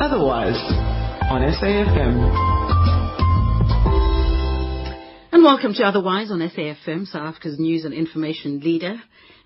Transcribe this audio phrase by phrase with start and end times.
[0.00, 0.56] Otherwise,
[1.30, 2.16] on SAFM.
[5.30, 8.94] And welcome to Otherwise on SAFM, South Africa's news and information leader.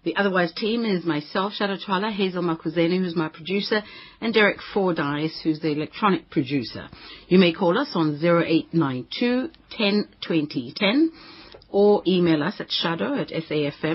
[0.04, 3.82] The Otherwise team is myself, Shado Twala, Hazel Makuzeni, who's my producer,
[4.20, 6.86] and Derek Fordyce, who's the electronic producer.
[7.26, 11.12] You may call us on 0892 10 20 10
[11.70, 13.88] or email us at shado at safm.co.za.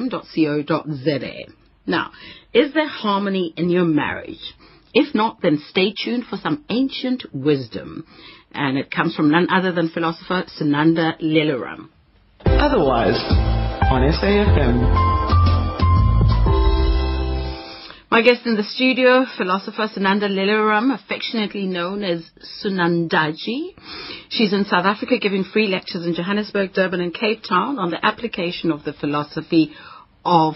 [1.85, 2.11] Now,
[2.53, 4.55] is there harmony in your marriage?
[4.93, 8.05] If not, then stay tuned for some ancient wisdom.
[8.51, 11.89] And it comes from none other than philosopher Sunanda Leluram.
[12.45, 13.19] Otherwise,
[13.91, 15.09] on SAFM.
[18.11, 22.27] My guest in the studio, philosopher Sunanda Leluram, affectionately known as
[22.63, 23.75] Sunandaji.
[24.29, 28.03] She's in South Africa giving free lectures in Johannesburg, Durban and Cape Town on the
[28.03, 29.73] application of the philosophy
[30.25, 30.55] of,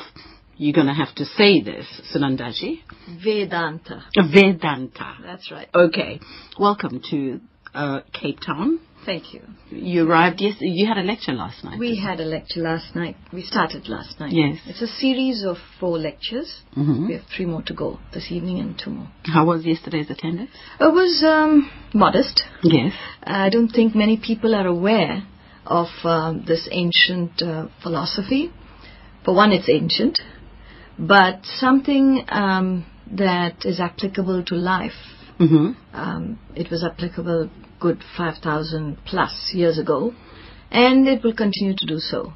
[0.64, 1.86] you're going to have to say this,
[2.16, 2.80] Sunandaji.
[3.22, 4.06] Vedanta.
[4.16, 5.16] Vedanta.
[5.22, 5.68] That's right.
[5.76, 6.22] Okay.
[6.58, 7.42] Welcome to
[7.74, 8.80] uh, Cape Town.
[9.06, 9.42] Thank you.
[9.70, 10.56] You arrived yes.
[10.62, 11.78] You had a lecture last night.
[11.78, 13.18] We had a lecture last night.
[13.34, 14.32] We started last night.
[14.32, 14.60] Yes.
[14.66, 16.62] It's a series of four lectures.
[16.78, 17.08] Mhm.
[17.08, 19.10] We have three more to go this evening and two more.
[19.26, 20.52] How was yesterday's attendance?
[20.80, 22.44] It was um, modest.
[22.64, 22.94] Yes.
[23.22, 25.24] I don't think many people are aware
[25.66, 28.54] of um, this ancient uh, philosophy.
[29.26, 30.20] For one, it's ancient,
[30.98, 34.92] but something um, that is applicable to life.
[35.40, 35.72] Mm-hmm.
[35.94, 37.50] Um, it was applicable
[37.80, 40.14] good 5,000 plus years ago,
[40.72, 42.34] and it will continue to do so.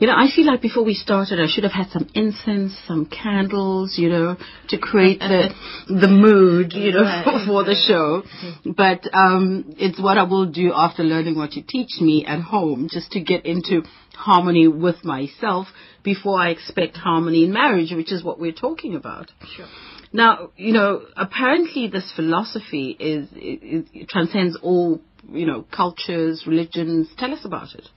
[0.00, 3.06] You know, I feel like before we started, I should have had some incense, some
[3.06, 4.36] candles, you know,
[4.68, 5.50] to create the
[5.86, 8.22] the mood, you know, Right, for the show.
[8.64, 12.88] But um, it's what I will do after learning what you teach me at home,
[12.90, 13.82] just to get into
[14.16, 15.68] harmony with myself
[16.02, 19.30] before I expect harmony in marriage, which is what we're talking about.
[19.56, 19.66] Sure.
[20.12, 27.08] Now, you know, apparently this philosophy is it, it transcends all, you know, cultures, religions.
[27.16, 27.88] Tell us about it.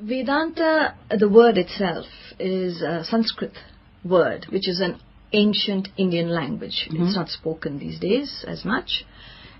[0.00, 2.06] Vedanta, the word itself,
[2.40, 3.56] is a Sanskrit
[4.04, 5.00] word, which is an
[5.32, 6.88] ancient Indian language.
[6.90, 9.04] It's not spoken these days as much.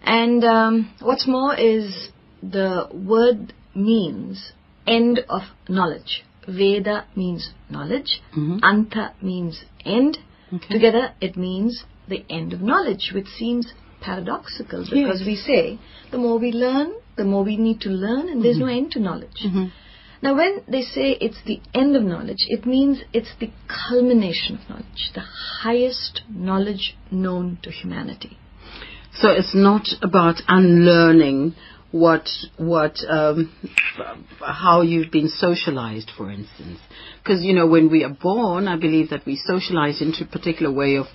[0.02, 2.08] And um, what's more is
[2.42, 4.52] the word means
[4.86, 6.24] end of knowledge.
[6.47, 8.20] Veda means knowledge.
[8.34, 8.60] Mhm.
[8.60, 10.19] Anta means end.
[10.53, 10.75] Okay.
[10.75, 15.26] Together it means the end of knowledge, which seems paradoxical because Yes.
[15.26, 15.78] we say
[16.10, 19.00] the more we learn, the more we need to learn, and there's no end to
[19.00, 19.41] knowledge.
[19.44, 19.70] Mhm.
[20.22, 24.69] Now, when they say it's the end of knowledge, it means it's the culmination of
[24.69, 25.26] knowledge, the
[25.62, 28.36] highest knowledge known to humanity.
[29.14, 31.54] So it's not about unlearning
[31.92, 32.26] what
[32.56, 33.54] what um,
[34.41, 36.80] how you've been socialized, for instance.
[37.22, 40.72] Because you know, when we are born, I believe that we socialize into a particular
[40.72, 41.06] way of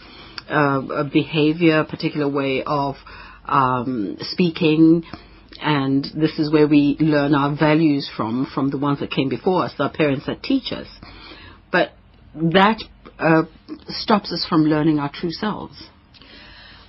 [0.48, 2.96] uh, behavior, a particular way of
[3.46, 5.04] um, speaking,
[5.60, 9.66] and this is where we learn our values from from the ones that came before
[9.66, 10.88] us, our parents that teach us.
[11.72, 11.92] But
[12.36, 12.82] that
[13.20, 13.44] uh,
[13.88, 15.90] stops us from learning our true selves.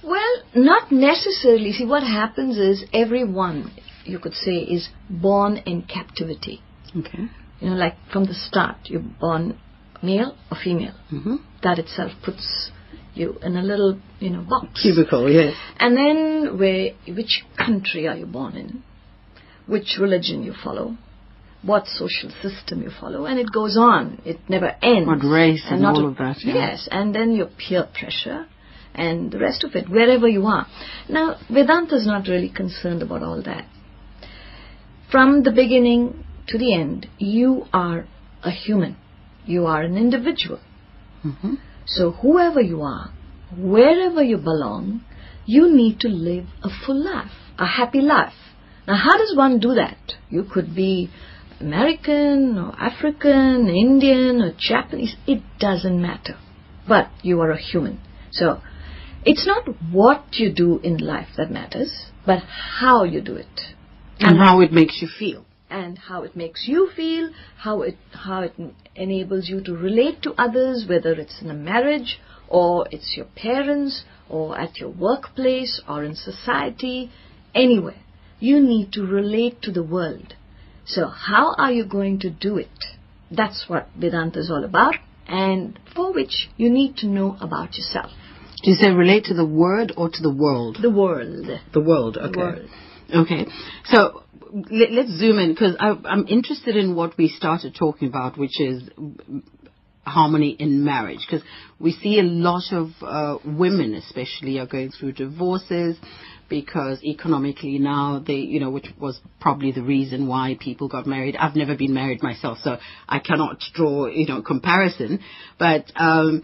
[0.03, 1.73] Well, not necessarily.
[1.73, 3.73] See, what happens is everyone,
[4.05, 6.63] you could say, is born in captivity.
[6.97, 7.25] Okay.
[7.61, 9.59] You know, like from the start, you're born
[10.03, 10.95] male or female.
[11.11, 12.71] hmm That itself puts
[13.15, 14.81] you in a little, you know, box.
[14.83, 15.55] Cubicle, yes.
[15.81, 18.83] And then where which country are you born in?
[19.67, 20.97] Which religion you follow?
[21.63, 23.27] What social system you follow?
[23.27, 24.23] And it goes on.
[24.25, 25.09] It never ends.
[25.09, 26.55] What race and not all a- of that, yeah.
[26.55, 28.47] Yes, and then your peer pressure
[28.99, 30.67] and the rest of it, wherever you are.
[31.09, 33.67] Now, Vedanta is not really concerned about all that.
[35.11, 38.07] From the beginning to the end, you are
[38.43, 38.97] a human.
[39.47, 40.61] You are an individual.
[41.23, 41.55] hmm
[41.87, 43.11] So whoever you are,
[43.57, 45.03] wherever you belong,
[45.47, 48.35] you need to live a full life, a happy life.
[48.87, 50.15] Now how does one do that?
[50.29, 51.11] You could be
[51.61, 56.37] American or African, Indian or Japanese, it doesn't matter.
[56.87, 58.01] But you are a human.
[58.31, 58.61] So
[59.25, 62.43] it's not what you do in life that matters, but
[62.81, 63.61] how you do it
[64.21, 65.45] And how it makes you feel.
[65.71, 68.55] and how it makes you feel, how it how it
[68.97, 72.19] enables you to relate to others, whether it's in a marriage
[72.49, 77.11] or it's your parents or at your workplace or in society,
[77.55, 78.01] anywhere.
[78.41, 80.35] You need to relate to the world.
[80.87, 82.79] So how are you going to do it?
[83.31, 84.95] That's what Vedanta is all about
[85.27, 88.11] and for which you need to know about yourself.
[88.63, 90.79] Do you say relate to the word or to the world?
[90.81, 91.47] The world.
[91.73, 92.39] The world, The okay.
[92.39, 92.71] world.
[93.15, 93.47] Okay.
[93.85, 94.23] So
[94.71, 98.83] let, let's zoom in because I'm interested in what we started talking about, which is
[100.05, 101.21] harmony in marriage.
[101.29, 101.47] Because
[101.79, 105.97] we see a lot of uh, women, especially, are going through divorces
[106.49, 111.37] because economically now they, you know, which was probably the reason why people got married.
[111.37, 115.21] I've never been married myself, so I cannot draw, you know, comparison.
[115.59, 116.43] But um,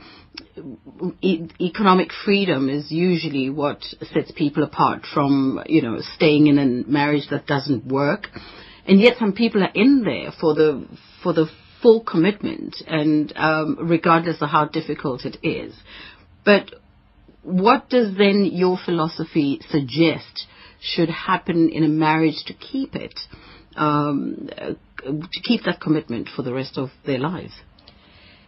[1.20, 3.82] e- economic freedom is usually what
[4.12, 8.28] sets people apart from, you know, staying in a marriage that doesn't work.
[8.86, 10.86] And yet some people are in there for the
[11.22, 11.46] for the
[11.80, 15.74] full commitment, and um, regardless of how difficult it is.
[16.44, 16.70] But
[17.42, 20.46] what does then your philosophy suggest
[20.80, 23.18] should happen in a marriage to keep it,
[23.76, 24.48] um,
[25.02, 27.52] to keep that commitment for the rest of their lives?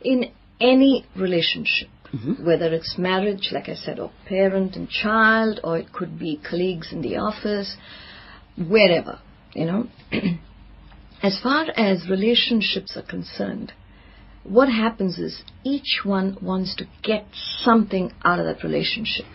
[0.02, 0.30] In
[0.60, 2.44] any relationship, mm-hmm.
[2.44, 6.92] whether it's marriage, like I said, or parent and child, or it could be colleagues
[6.92, 7.76] in the office,
[8.56, 9.20] wherever,
[9.54, 9.88] you know.
[11.22, 13.72] as far as relationships are concerned,
[14.44, 17.26] what happens is each one wants to get
[17.62, 19.26] something out of that relationship.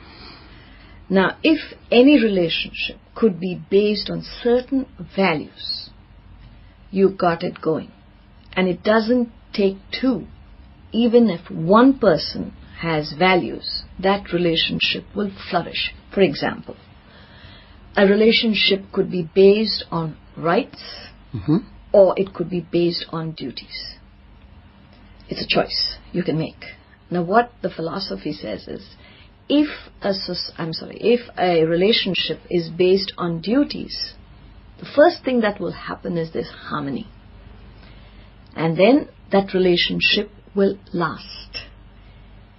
[1.09, 1.59] Now, if
[1.91, 5.89] any relationship could be based on certain values,
[6.89, 7.91] you've got it going.
[8.53, 10.27] And it doesn't take two.
[10.91, 15.93] Even if one person has values, that relationship will flourish.
[16.13, 16.75] For example,
[17.95, 20.83] a relationship could be based on rights
[21.33, 21.57] mm-hmm.
[21.93, 23.95] or it could be based on duties.
[25.29, 26.63] It's a choice you can make.
[27.09, 28.95] Now, what the philosophy says is,
[29.49, 29.67] if
[30.01, 30.13] a
[30.57, 34.13] I'm sorry, if a relationship is based on duties,
[34.79, 37.07] the first thing that will happen is this harmony,
[38.55, 41.65] and then that relationship will last.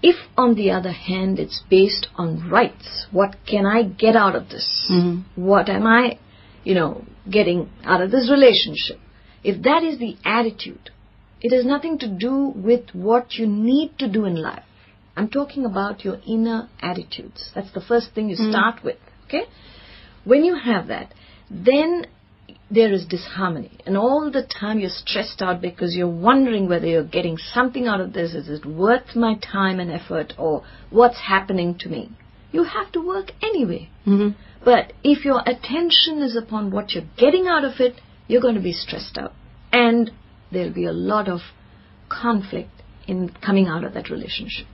[0.02, 4.48] If, on the other hand, it's based on rights, what can I get out of
[4.48, 4.86] this?
[4.90, 5.40] Mm-hmm.
[5.40, 6.18] What am I,
[6.64, 8.98] you know, getting out of this relationship?
[9.44, 10.90] If that is the attitude,
[11.40, 14.64] it has nothing to do with what you need to do in life.
[15.16, 17.50] I'm talking about your inner attitudes.
[17.54, 18.50] That's the first thing you mm-hmm.
[18.50, 18.98] start with.
[19.26, 19.44] Okay?
[20.24, 21.12] When you have that,
[21.50, 22.06] then
[22.72, 23.78] there is disharmony.
[23.84, 28.00] And all the time you're stressed out because you're wondering whether you're getting something out
[28.00, 28.34] of this.
[28.34, 32.10] Is it worth my time and effort or what's happening to me?
[32.50, 33.90] You have to work anyway.
[34.06, 34.38] Mm-hmm.
[34.64, 38.60] But if your attention is upon what you're getting out of it, you're going to
[38.60, 39.32] be stressed out.
[39.72, 40.10] And
[40.50, 41.40] there'll be a lot of
[42.08, 42.70] conflict
[43.06, 44.66] in coming out of that relationship.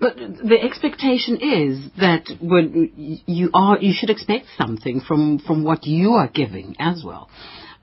[0.00, 2.90] But the expectation is that when
[3.26, 7.28] you are, you should expect something from from what you are giving as well.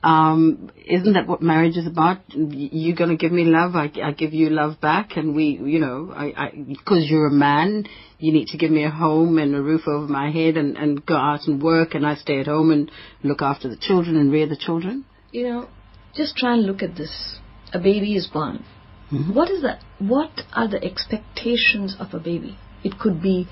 [0.04, 2.20] Um, isn't that what marriage is about?
[2.30, 5.80] You're going to give me love, I, I give you love back, and we, you
[5.80, 7.88] know, I, because you're a man,
[8.20, 11.06] you need to give me a home and a roof over my head, and and
[11.06, 12.92] go out and work, and I stay at home and
[13.24, 15.06] look after the children and rear the children.
[15.32, 15.70] You know,
[16.16, 17.40] just try and look at this.
[17.74, 18.64] A baby is born.
[19.12, 19.34] Mm-hmm.
[19.34, 19.80] What is that?
[20.00, 22.58] What are the expectations of a baby?
[22.84, 23.48] It could be,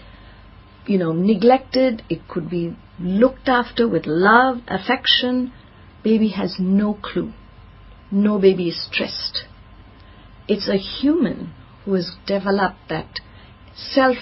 [0.86, 2.04] you know, neglected.
[2.10, 5.54] It could be looked after with love, affection.
[6.04, 7.34] Baby has no clue.
[8.12, 9.46] No baby is stressed.
[10.48, 11.54] It's a human
[11.84, 13.20] who has developed that
[13.76, 14.18] self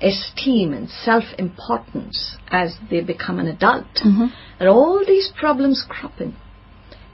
[0.00, 3.86] esteem and self importance as they become an adult.
[4.04, 4.26] Mm-hmm.
[4.60, 6.36] And all these problems crop in.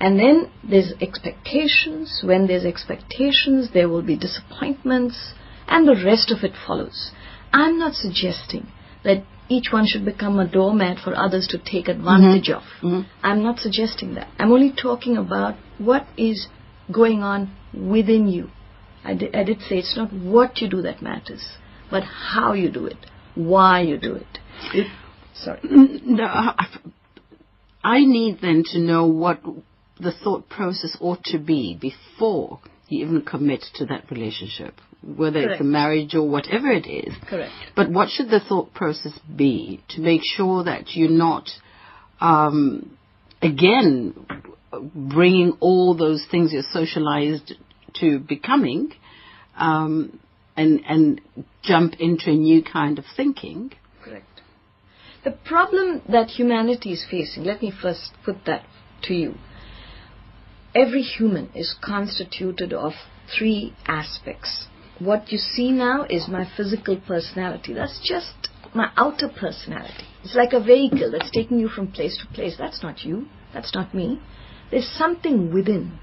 [0.02, 2.22] And then there's expectations.
[2.24, 5.32] When there's expectations, there will be disappointments,
[5.68, 7.12] and the rest of it follows.
[7.52, 8.66] I'm not suggesting
[9.04, 12.86] that each one should become a doormat for others to take advantage mm-hmm.
[12.86, 12.92] of.
[12.92, 13.26] Mm-hmm.
[13.26, 14.26] I'm not suggesting that.
[14.40, 16.48] I'm only talking about what is
[16.90, 18.50] going on within you.
[19.04, 21.44] I did, I did say it's not what you do that matters,
[21.92, 24.38] but how you do it, why you do it.
[24.74, 24.90] It-
[25.34, 25.60] sorry.
[25.62, 26.66] No, I
[27.84, 29.40] I need then to know what
[30.02, 35.60] the thought process ought to be before you even commit to that relationship, whether it's
[35.60, 37.14] a marriage or whatever it is.
[37.28, 37.52] Correct.
[37.74, 41.48] But what should the thought process be to make sure that you're not,
[42.20, 42.96] um,
[43.40, 44.14] again,
[44.94, 47.54] bringing all those things you're socialized
[47.94, 48.92] to becoming,
[49.56, 50.18] um,
[50.56, 51.20] and and
[51.62, 53.72] jump into a new kind of thinking?
[54.04, 54.26] Correct.
[55.24, 58.64] The problem that humanity is facing, let me first put that
[59.04, 59.34] to you.
[60.74, 62.92] Every human is constituted of
[63.36, 64.66] three aspects.
[64.98, 67.74] What you see now is my physical personality.
[67.74, 70.06] That's just my outer personality.
[70.22, 72.56] It's like a vehicle that's taking you from place to place.
[72.58, 73.26] That's not you.
[73.52, 74.20] That's not me.
[74.70, 75.98] There's something within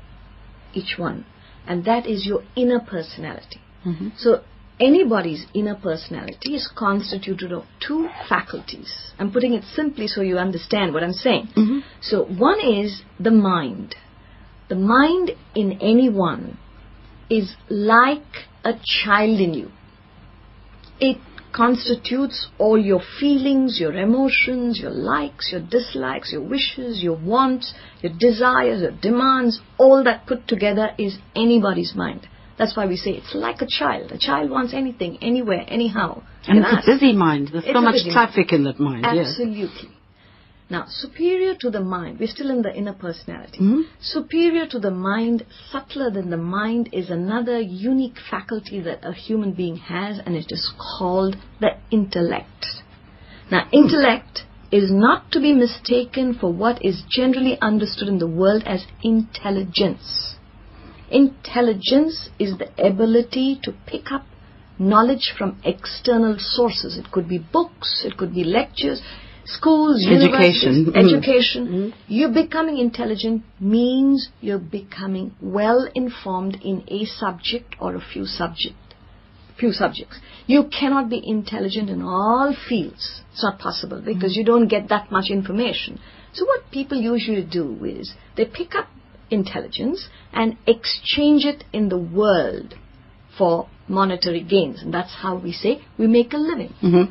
[0.74, 1.26] each one,
[1.66, 3.62] and that is your inner personality.
[3.86, 4.10] Mm-hmm.
[4.18, 4.44] So
[4.80, 9.12] anybody's inner personality is constituted of two faculties.
[9.18, 11.50] I'm putting it simply so you understand what I'm saying.
[11.58, 11.80] Mm-hmm.
[12.02, 13.96] So one is the mind.
[14.70, 16.58] The mind in anyone
[17.30, 18.74] is like a
[19.04, 19.72] child in you.
[21.00, 21.18] It
[21.52, 28.14] constitutes all your feelings, your emotions, your likes, your dislikes, your wishes, your wants, your
[28.18, 32.28] desires, your demands, all that put together is anybody's mind.
[32.58, 34.12] That's why we say it's like a child.
[34.12, 36.22] A child wants anything, anywhere, anyhow.
[36.46, 37.50] And it's can a busy mind.
[37.54, 39.06] There's It's so much traffic in that mind.
[39.14, 39.40] Yes.
[40.72, 43.58] Now, superior to the mind, we're still in the inner personality.
[43.60, 43.86] Mhm.
[44.00, 49.54] Superior to the mind, subtler than the mind, is another unique faculty that a human
[49.54, 52.84] being has, and it is called the intellect.
[53.50, 58.62] Now, intellect is not to be mistaken for what is generally understood in the world
[58.68, 60.36] as intelligence.
[61.10, 64.26] Intelligence is the ability to pick up
[64.78, 66.96] knowledge from external sources.
[66.96, 69.02] It could be books, it could be lectures,
[69.58, 70.74] schools, Education.
[70.86, 70.96] Mhm.
[71.04, 71.94] education.
[72.08, 78.78] You becoming intelligent means you're becoming well informed in a subject or a few subject,
[79.58, 80.18] few subjects.
[80.48, 83.22] You cannot be intelligent in all fields.
[83.32, 86.00] It's not possible because you don't get that much information.
[86.34, 88.88] So what people usually do is they pick up
[89.32, 92.76] intelligence and exchange it in the world
[93.38, 94.82] for monetary gains.
[94.84, 96.74] And that's how we say we make a living.
[96.82, 97.06] Mhm.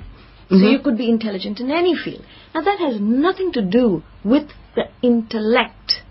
[0.49, 0.73] So Mhm.
[0.73, 2.25] you could be intelligent in any field.
[2.55, 6.03] Now that has nothing to do with the intellect.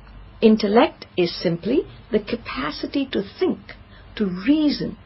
[0.41, 3.75] Intellect is simply the capacity to think,
[4.15, 4.97] to reason,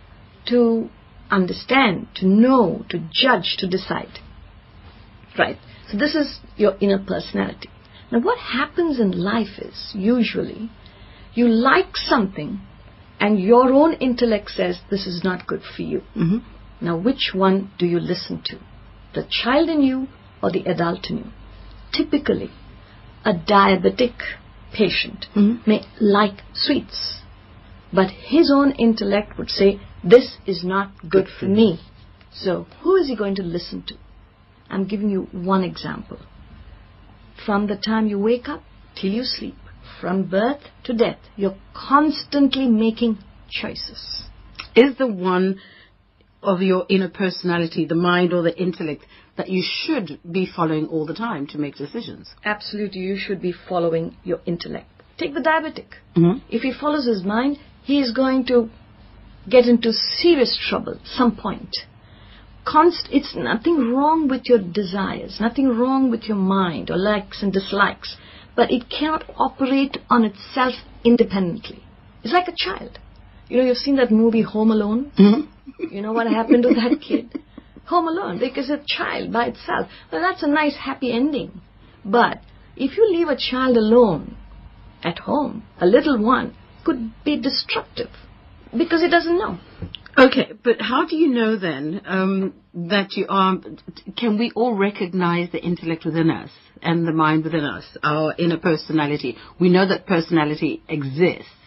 [0.47, 0.89] to
[1.29, 4.19] understand, to know, to judge, to decide.
[5.37, 5.57] Right.
[5.89, 7.69] So this is your inner personality.
[8.11, 10.69] Now what happens in life is usually
[11.33, 12.59] you like something
[13.19, 16.01] and your own intellect says this is not good for you.
[16.15, 16.41] Mhm.
[16.81, 18.57] Now, which one do you listen to?
[19.13, 20.07] The child in you
[20.41, 21.31] or the adult in you?
[21.91, 22.51] Typically,
[23.25, 24.13] a diabetic
[24.71, 25.67] patient Mhm.
[25.67, 27.21] may like sweets,
[27.91, 31.79] but his own intellect would say, This is not good for me.
[32.31, 33.95] So, who is he going to listen to?
[34.69, 36.19] I'm giving you one example.
[37.45, 38.63] From the time you wake up
[38.95, 39.57] till you sleep,
[39.99, 43.17] from birth to death, you're constantly making
[43.49, 44.23] choices.
[44.75, 45.59] Is the one
[46.43, 49.05] of your inner personality, the mind or the intellect,
[49.37, 52.33] that you should be following all the time to make decisions?
[52.43, 54.87] absolutely you should be following your intellect.
[55.17, 55.89] Take the diabetic.
[56.15, 56.41] Mhm.
[56.49, 58.69] If he follows his mind, he is going to
[59.49, 61.75] get into serious trouble some point.
[62.63, 67.51] Const- it's nothing wrong with your desires, nothing wrong with your mind or likes and
[67.51, 68.17] dislikes,
[68.55, 71.83] but it cannot operate on itself independently.
[72.23, 72.99] It's like a child.
[73.51, 75.11] You know, you've seen that movie Home Alone?
[75.17, 75.47] Mhm.
[75.91, 77.37] You know what happened to that kid?
[77.87, 79.89] Home alone, because a child by itself.
[80.09, 81.49] Well, that's a nice, happy ending.
[82.05, 82.37] But
[82.77, 84.37] if you leave a child alone
[85.03, 86.55] at home, a little one
[86.85, 88.09] could be destructive
[88.83, 89.59] because it doesn't know.
[90.17, 92.53] Okay, but how do you know then um,
[92.93, 93.57] that you are?
[94.15, 98.59] Can we all recognize the intellect within us and the mind within us, our inner
[98.71, 99.37] personality?
[99.59, 101.57] We know that personality exists.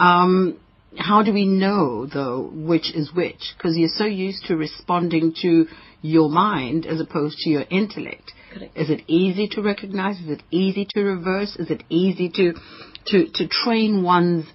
[0.00, 0.58] Um,
[0.98, 3.54] how do we know though which is which?
[3.56, 5.66] Because you're so used to responding to
[6.02, 8.32] your mind as opposed to your intellect.
[8.52, 8.76] Correct.
[8.76, 10.18] Is it easy to recognize?
[10.18, 11.56] Is it easy to reverse?
[11.56, 12.54] Is it easy to
[13.06, 14.46] to to train one's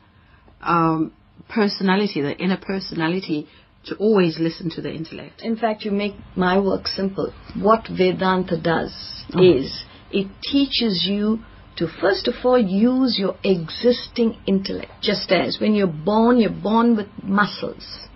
[0.62, 1.14] um,
[1.50, 3.48] personality, the inner personality,
[3.86, 5.42] to always listen to the intellect?
[5.42, 7.34] In fact, you make my work simple.
[7.56, 8.94] What Vedanta does
[9.34, 9.42] Oh.
[9.42, 11.40] is it teaches you
[11.82, 14.92] to first of all use your existing intellect.
[15.02, 18.08] Just as when you're born, you're born with muscles.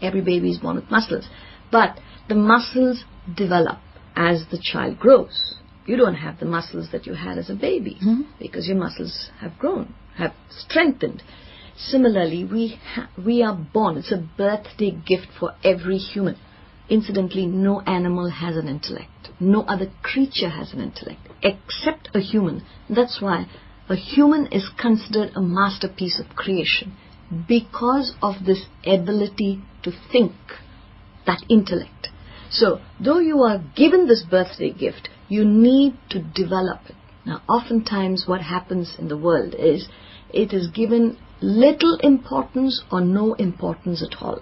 [0.00, 1.26] Every baby is born with muscles.
[1.72, 3.04] But the muscles
[3.36, 3.78] develop
[4.14, 5.56] as the child grows.
[5.84, 8.26] You don't have the muscles that you had as a baby Mhm.
[8.38, 11.22] because your muscles have grown, have strengthened.
[11.76, 13.98] Similarly, we ha- we are born.
[13.98, 16.36] It's a birthday gift for every human.
[16.88, 19.30] Incidentally, no animal has an intellect.
[19.40, 22.62] No other creature has an intellect except a human.
[22.88, 23.46] That's why
[23.88, 26.96] a human is considered a masterpiece of creation
[27.48, 30.32] because of this ability to think,
[31.26, 32.08] that intellect.
[32.50, 36.94] So, though you are given this birthday gift, you need to develop it.
[37.24, 39.88] Now, oftentimes what happens in the world is
[40.32, 44.40] it is given little importance or no importance at all.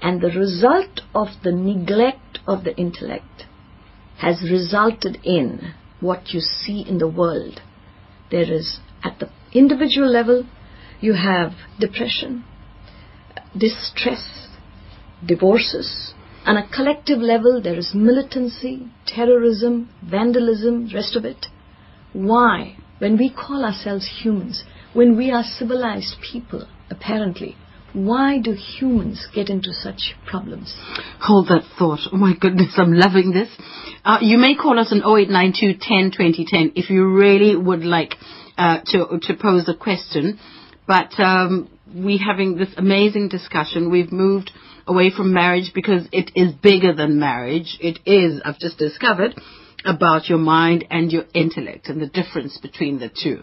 [0.00, 3.44] And the result of the neglect of the intellect
[4.18, 7.60] has resulted in what you see in the world.
[8.30, 10.44] There is, at the individual level,
[11.00, 12.44] you have depression,
[13.56, 14.48] distress,
[15.24, 16.14] divorces.
[16.44, 21.46] On a collective level, there is militancy, terrorism, vandalism, rest of it.
[22.12, 22.76] Why?
[22.98, 27.56] When we call ourselves humans, when we are civilized people, apparently,
[27.92, 30.76] Why do humans get into such problems?
[31.20, 32.00] Hold that thought.
[32.12, 33.48] Oh my goodness, I'm loving this.
[34.04, 38.14] Uh, you may call us on 0892 10 2010 if you really would like
[38.58, 40.38] uh, to, to pose a question.
[40.86, 43.90] But um, we're having this amazing discussion.
[43.90, 44.50] We've moved
[44.86, 47.78] away from marriage because it is bigger than marriage.
[47.80, 49.34] It is, I've just discovered,
[49.84, 53.42] about your mind and your intellect and the difference between the two.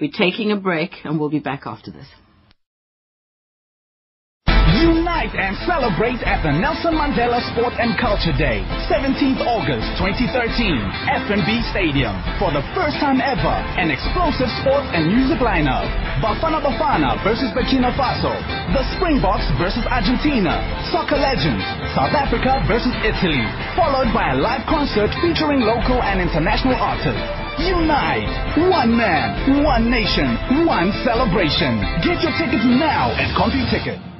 [0.00, 2.06] We're taking a break and we'll be back after this.
[4.82, 10.34] Unite and celebrate at the Nelson Mandela Sport and Culture Day, 17th August 2013,
[11.22, 12.10] FNB Stadium.
[12.42, 15.86] For the first time ever, an explosive sport and music lineup.
[16.18, 18.34] Bafana Bafana versus Burkina Faso.
[18.74, 20.58] The Springboks versus Argentina.
[20.90, 21.62] Soccer legends.
[21.94, 23.46] South Africa versus Italy.
[23.78, 27.22] Followed by a live concert featuring local and international artists.
[27.62, 28.26] Unite!
[28.66, 30.34] One man, one nation,
[30.66, 31.78] one celebration.
[32.02, 34.11] Get your tickets now at CompuTicket.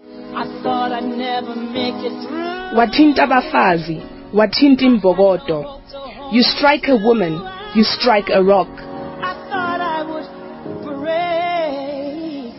[0.00, 2.78] I thought I'd never make it through.
[2.78, 5.80] wathinta abafazi wathinta imbokodo
[6.32, 7.40] you strike a woman
[7.74, 10.28] you strike a rock I thought I would
[10.84, 12.54] break.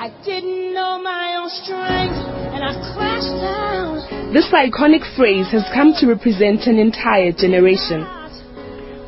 [0.00, 2.18] I didn't know my own strength,
[2.54, 4.32] and I crashed down.
[4.32, 8.04] this iconic phrase has come to represent an entire generation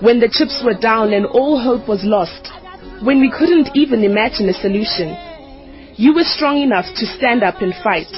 [0.00, 2.52] when the chips were down and all hope was lost
[3.04, 5.16] when we couldn't even imagine a solution
[5.96, 8.10] you were strong enough to stand up and fight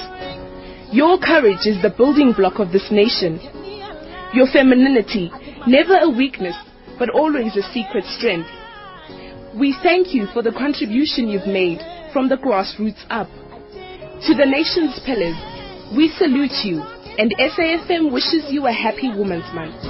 [0.91, 3.39] your courage is the building block of this nation
[4.33, 5.31] your femininity,
[5.65, 6.55] never a weakness,
[6.99, 8.49] but always a secret strength.
[9.57, 11.79] We thank you for the contribution you've made
[12.13, 13.27] from the grassroots up.
[13.27, 15.37] To the nation's pillars,
[15.95, 16.83] we salute you,
[17.17, 19.81] and SAFM wishes you a happy Women's Month.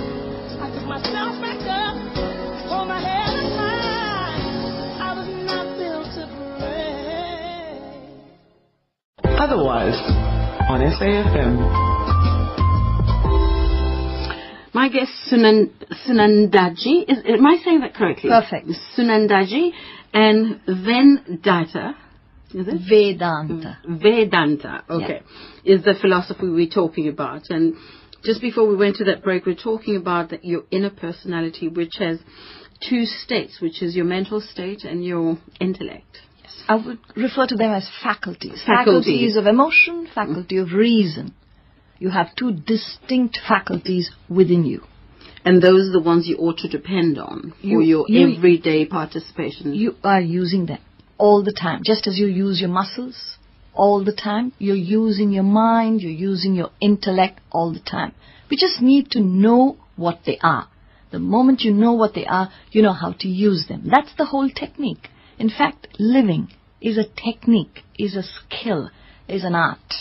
[9.39, 9.95] Otherwise,
[10.67, 11.55] on SAFM,
[14.73, 15.71] My guest Sunan,
[16.05, 18.29] Sunandaji, is, am I saying that correctly?
[18.29, 18.67] Perfect.
[18.97, 19.71] Sunandaji
[20.13, 21.95] and Vendata,
[22.53, 22.81] is it?
[22.89, 23.77] Vedanta.
[23.87, 25.21] Vedanta, okay,
[25.63, 27.43] is the philosophy we're talking about.
[27.49, 27.75] And
[28.25, 31.93] just before we went to that break, we're talking about that your inner personality, which
[31.99, 32.19] has
[32.81, 36.19] two states, which is your mental state and your intellect.
[36.69, 38.61] I would refer to them as faculties.
[38.63, 39.35] Faculties.
[39.35, 41.33] of emotion, faculty of reason.
[41.97, 44.83] You have two distinct faculties within you.
[45.43, 48.85] And those are the ones you ought to depend on for You- your you- everyday
[48.85, 49.73] participation.
[49.73, 50.77] You are using them
[51.17, 51.81] all the time.
[51.83, 53.37] Just as you use your muscles
[53.73, 58.11] all the time, you're using your mind, you're using your intellect all the time.
[58.51, 60.67] We just need to know what they are.
[61.09, 63.81] The moment you know what they are, you know how to use them.
[63.85, 65.09] That's the whole technique.
[65.39, 66.49] In fact, living
[66.81, 68.89] is a technique, is a skill,
[69.27, 69.93] is an art.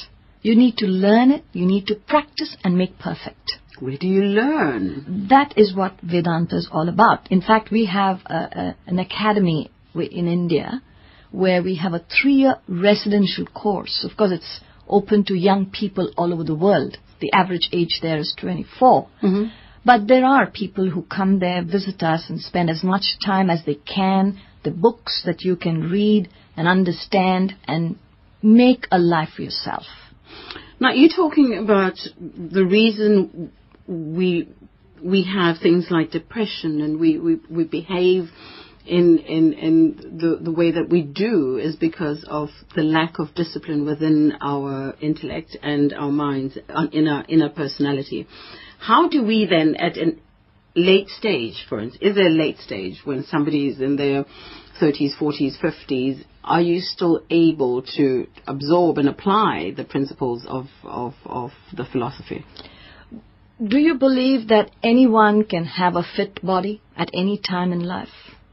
[0.42, 3.58] You need to learn it, you need to practice and make perfect.
[3.80, 5.26] Where do you learn?
[5.30, 7.30] That is what Vedanta is all about.
[7.30, 10.82] In fact, we have a, a, an academy in India
[11.30, 14.06] where we have a three-year residential course.
[14.08, 16.96] Of course, it's open to young people all over the world.
[17.20, 19.08] The average age there is 24.
[19.22, 19.44] Mm-hmm.
[19.84, 23.64] But there are people who come there, visit us, and spend as much time as
[23.64, 24.40] they can.
[24.64, 27.96] The books that you can read and understand and
[28.42, 29.84] make a life for yourself.
[30.80, 33.52] Now, you're talking about the reason
[33.86, 34.48] we
[35.02, 38.30] we have things like depression and we, we, we behave
[38.84, 43.34] in, in, in the, the way that we do is because of the lack of
[43.34, 48.26] discipline within our intellect and our minds, uh, in our inner personality.
[48.80, 50.16] How do we then, at a
[50.74, 54.24] late stage, for instance, is there a late stage when somebody is in their
[54.80, 61.14] 30s, 40s, 50s, are you still able to absorb and apply the principles of, of,
[61.26, 62.44] of the philosophy?
[63.64, 68.08] Do you believe that anyone can have a fit body at any time in life?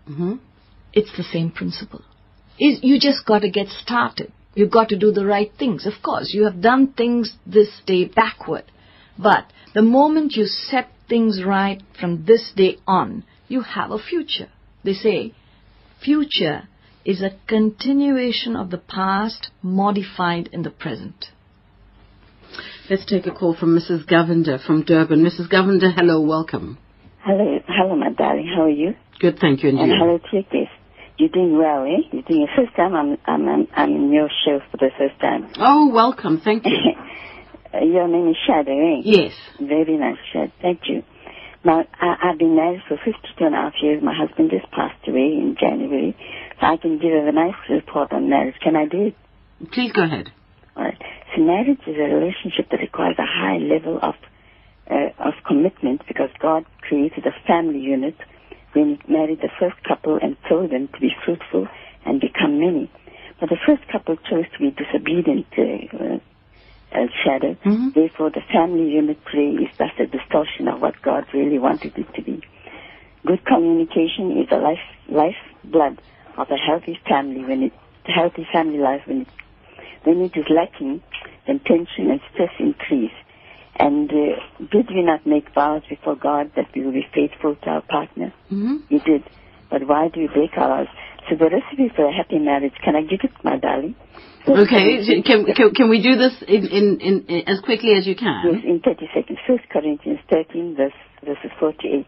[0.05, 0.35] hmm
[0.93, 2.01] It's the same principle.
[2.59, 4.31] Is you just got to get started.
[4.55, 5.85] You've got to do the right things.
[5.85, 8.63] Of course, you have done things this day backward.
[9.17, 14.49] But the moment you set things right from this day on, you have a future.
[14.83, 15.33] They say
[16.05, 16.67] future
[17.03, 21.25] is a continuation of the past modified in the present.
[22.89, 24.05] Let's take a call from Mrs.
[24.07, 25.23] Govender from Durban.
[25.23, 25.51] Mrs.
[25.51, 26.77] Govender, hello, welcome.
[27.23, 28.51] Hello, hello, my darling.
[28.55, 28.93] How are you?
[29.19, 29.97] Good, thank you, and And you.
[29.99, 30.71] hello to your guest.
[31.17, 32.07] You're doing well, eh?
[32.11, 32.49] You're doing it.
[32.55, 35.47] First time I'm, I'm, I'm, I'm in your show for the first time.
[35.57, 36.71] Oh, welcome, thank you.
[37.81, 39.01] Your name is Shado, eh?
[39.03, 39.33] yes.
[39.59, 40.51] Very nice, Shado.
[40.61, 41.03] Thank you.
[41.65, 44.03] Now, I, I've been married for 52 and a half years.
[44.03, 46.15] My husband just passed away in January.
[46.61, 48.55] So I can give a nice report on marriage.
[48.61, 49.15] Can I do it?
[49.71, 50.29] Please go ahead.
[50.77, 51.01] All right.
[51.35, 54.13] So marriage is a relationship that requires a high level of
[54.89, 58.15] uh, of commitment because God created a family unit
[58.73, 61.67] when He married the first couple and told them to be fruitful
[62.05, 62.91] and become many.
[63.39, 66.19] But the first couple chose to be disobedient, uh,
[66.91, 67.57] uh, Shado.
[67.63, 67.93] Mhm.
[67.93, 72.13] Therefore, the family unit today is just a distortion of what God really wanted it
[72.15, 72.41] to be.
[73.25, 76.01] Good communication is the life life blood
[76.37, 77.43] of a healthy family.
[77.43, 77.73] When it
[78.05, 79.27] healthy family life when it
[80.03, 81.01] when it is lacking,
[81.47, 83.11] then tension and stress increase.
[83.77, 84.39] And uh,
[84.71, 88.31] did we not make vows before God that we will be faithful to our partner?
[88.49, 89.23] hmm We did.
[89.71, 90.87] But why do we break our vows?
[91.27, 93.95] So the recipe for a happy marriage, can I give it, my darling?
[94.47, 98.19] Okay, can, can, can we do this in, in, in, as quickly as you Yes,
[98.19, 98.61] can?
[98.63, 99.39] in 30 seconds.
[99.47, 102.05] First Corinthians 13, verse, verses 48.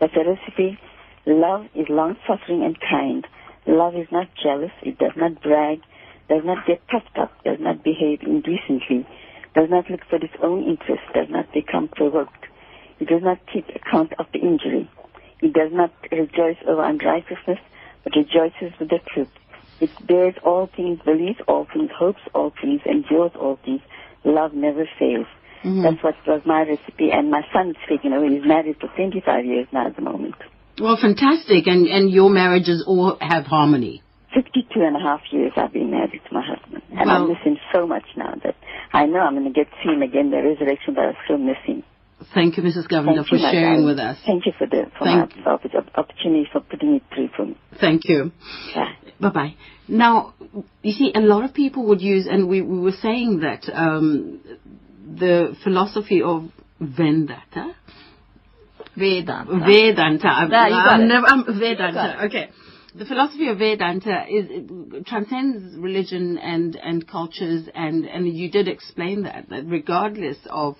[0.00, 0.78] That's a recipe.
[1.26, 3.26] Love is long-suffering and kind.
[3.66, 4.72] Love is not jealous.
[4.82, 5.80] It does not brag,
[6.28, 9.06] does not get puffed up, does not behave indecently,
[9.54, 12.46] does not look for its own interest, does not become provoked.
[12.98, 14.90] It does not keep account of the injury.
[15.40, 17.58] It does not rejoice over unrighteousness,
[18.04, 19.30] but rejoices with the truth.
[19.80, 23.80] It bears all things, believes all things, hopes all things, endures all things.
[24.24, 25.26] Love never fails.
[25.64, 25.82] Mhm.
[25.82, 27.10] That's what was my recipe.
[27.12, 28.36] And my son's taken away.
[28.36, 30.34] He's married for 25 years now at the moment.
[30.78, 31.66] Well, fantastic.
[31.66, 34.02] And, and your marriages all have harmony.
[34.34, 36.82] 52 and a half years I've been married to my husband.
[36.90, 38.54] And I Well- miss him so much now that
[38.92, 41.38] I know I'm going to get to see him again, the resurrection, but I still
[41.38, 41.82] miss him.
[42.34, 42.86] Thank you, Mrs.
[42.86, 44.18] Govender, for you, sharing with us.
[44.26, 45.52] Thank you for the for Thank- my
[45.96, 47.56] opportunity for putting it through for me.
[47.80, 48.30] Thank you.
[48.74, 48.92] Bye.
[49.20, 49.54] Bye bye.
[49.88, 50.34] Now,
[50.82, 54.40] you see, a lot of people would use, and we, we were saying that um,
[55.18, 56.44] the philosophy of
[56.80, 57.74] Vedanta,
[58.96, 59.58] Vedanta.
[59.66, 61.06] Vedanta, I'm, There, you got I'm it.
[61.06, 62.24] never, I'm Vedanta.
[62.26, 62.50] Okay,
[62.94, 64.46] the philosophy of Vedanta is
[65.06, 70.76] transcends religion and and cultures, and and you did explain that that regardless of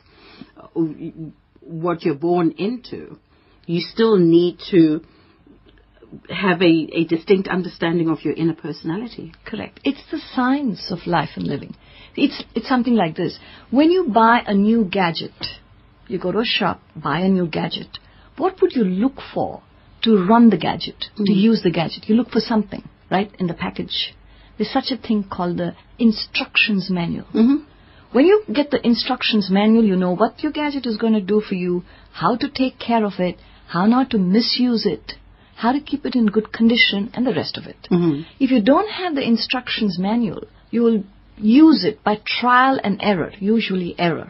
[1.61, 3.19] what you're born into,
[3.67, 5.03] you still need to
[6.29, 9.33] have a, a distinct understanding of your inner personality.
[9.45, 9.81] Correct.
[9.85, 11.77] It's the science of life and living.
[12.17, 13.39] It's it's something like this.
[13.71, 15.33] When you buy a new gadget,
[16.09, 17.99] you go to a shop, buy a new gadget.
[18.37, 19.63] What would you look for
[20.03, 22.09] to run the gadget, to use the gadget?
[22.09, 24.15] You look for something, right, in the package.
[24.57, 27.27] There's such a thing called the instructions manual.
[27.27, 27.65] Mm-hmm.
[28.13, 31.41] When you get the instructions manual, you know what your gadget is going to do
[31.41, 33.37] for you, how to take care of it,
[33.69, 35.13] how not to misuse it,
[35.63, 37.81] how to keep it in good condition, and the rest of it.
[37.91, 38.25] Mhm.
[38.45, 40.45] If you don't have the instructions manual,
[40.75, 41.01] you will
[41.65, 44.29] use it by trial and error, usually error.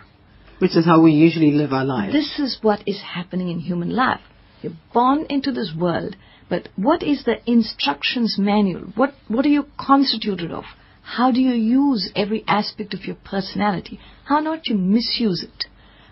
[0.63, 2.13] Which is how we usually live our lives.
[2.13, 4.25] This is what is happening in human life.
[4.63, 6.17] You're born into this world,
[6.49, 8.85] but what is the instructions manual?
[9.01, 10.65] What, what are you constituted of?
[11.17, 13.99] How do you use every aspect of your personality?
[14.25, 15.67] How not to misuse it?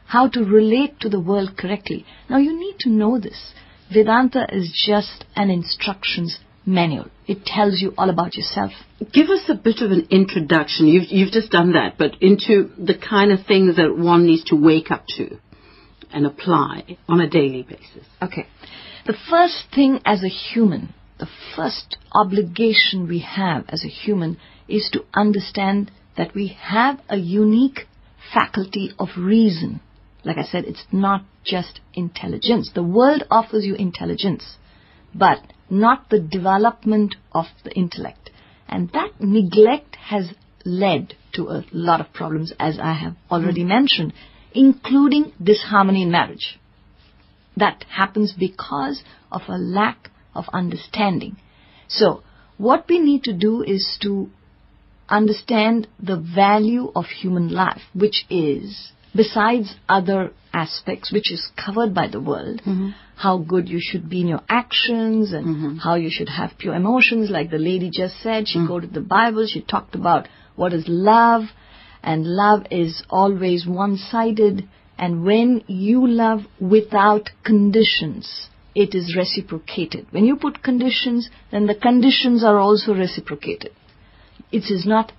[0.06, 2.00] How to relate to the world correctly?
[2.30, 3.52] Now you need to know this.
[3.92, 7.06] Vedanta is just an instructions manual.
[7.26, 8.72] It tells you all about yourself.
[9.12, 10.86] Give us a bit of an introduction.
[10.86, 14.56] You've, you've just done that, but into the kind of things that one needs to
[14.56, 15.38] wake up to
[16.12, 18.06] and apply on a daily basis.
[18.22, 18.46] Okay.
[19.06, 24.36] The first thing as a human, the first obligation we have as a human
[24.68, 27.86] is to understand that we have a unique
[28.34, 29.80] faculty of reason.
[30.28, 32.70] Like I said, it's not just intelligence.
[32.74, 34.58] The world offers you intelligence,
[35.14, 35.38] but
[35.70, 38.28] not the development of the intellect.
[38.68, 40.34] And that neglect has
[40.66, 43.68] led to a lot of problems, as I have already mm.
[43.68, 44.12] mentioned,
[44.52, 46.58] including disharmony in marriage
[47.56, 51.38] that happens because of a lack of understanding.
[51.88, 52.22] So,
[52.58, 54.28] what we need to do is to
[55.08, 62.06] understand the value of human life, which is, besides other aspects, which is covered by
[62.06, 62.90] the world, mm-hmm.
[63.16, 65.76] how good you should be in your actions and mm-hmm.
[65.78, 68.46] how you should have pure emotions, like the lady just said.
[68.46, 68.68] She mm.
[68.68, 71.42] quoted the Bible, she talked about what is love,
[72.00, 74.68] and love is always one sided.
[74.96, 80.06] And when you love without conditions, it is reciprocated.
[80.12, 83.72] When you put conditions, then the conditions are also reciprocated.
[84.52, 85.12] It is not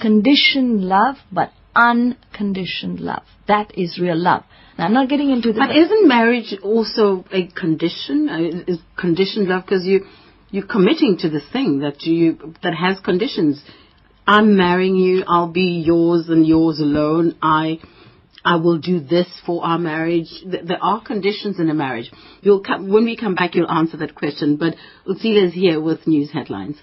[0.00, 3.22] conditioned love, but unconditioned love.
[3.46, 4.44] That is real love.
[4.78, 5.60] Now, I'm not getting into the.
[5.60, 8.28] But isn't marriage also a condition?
[8.28, 10.06] Uh, Is conditioned love because you
[10.50, 13.62] you're committing to this thing that you that has conditions.
[14.26, 15.22] I'm marrying you.
[15.26, 17.36] I'll be yours and yours alone.
[17.42, 17.78] I
[18.46, 20.28] I will do this for our marriage.
[20.46, 22.12] There are conditions in a marriage.
[22.42, 24.56] You'll come, when we come back, you'll answer that question.
[24.56, 26.76] But Utsila is here with news headlines.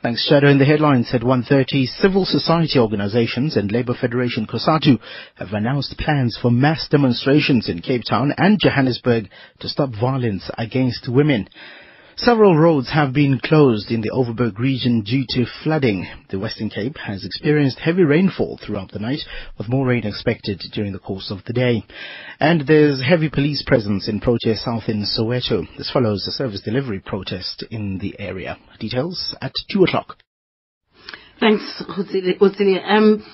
[0.00, 0.48] Thanks, Shado.
[0.48, 5.00] In the headlines at 1.30, civil society organizations and Labour Federation COSATU
[5.34, 11.08] have announced plans for mass demonstrations in Cape Town and Johannesburg to stop violence against
[11.08, 11.48] women.
[12.18, 16.04] Several roads have been closed in the Overberg region due to flooding.
[16.30, 19.20] The Western Cape has experienced heavy rainfall throughout the night,
[19.56, 21.84] with more rain expected during the course of the day.
[22.40, 25.64] And there's heavy police presence in protest south in Soweto.
[25.78, 28.58] This follows a service delivery protest in the area.
[28.80, 30.16] Details at 2 o'clock.
[31.38, 32.84] Thanks, Utsila.
[32.84, 33.24] Um,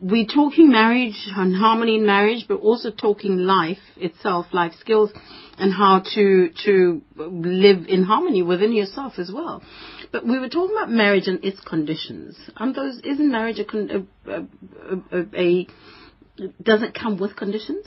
[0.00, 5.10] we're talking marriage and harmony in marriage, but also talking life itself, life skills,
[5.58, 9.62] and how to to live in harmony within yourself as well.
[10.12, 12.36] But we were talking about marriage and its conditions.
[12.56, 15.66] And those isn't marriage a, con- a, a, a, a
[16.62, 17.86] does it come with conditions?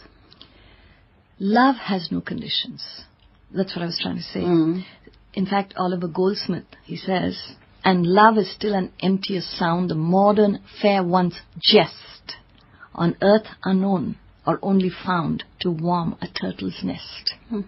[1.40, 2.84] Love has no conditions.
[3.52, 4.42] That's what I was trying to say.
[4.42, 4.84] Mm.
[5.34, 10.60] In fact, Oliver Goldsmith, he says, and love is still an emptier sound, the modern
[10.82, 12.36] fair one's jest,
[12.94, 14.18] on earth unknown
[14.50, 17.36] or only found to warm a turtle's nest.
[17.50, 17.62] Hmm.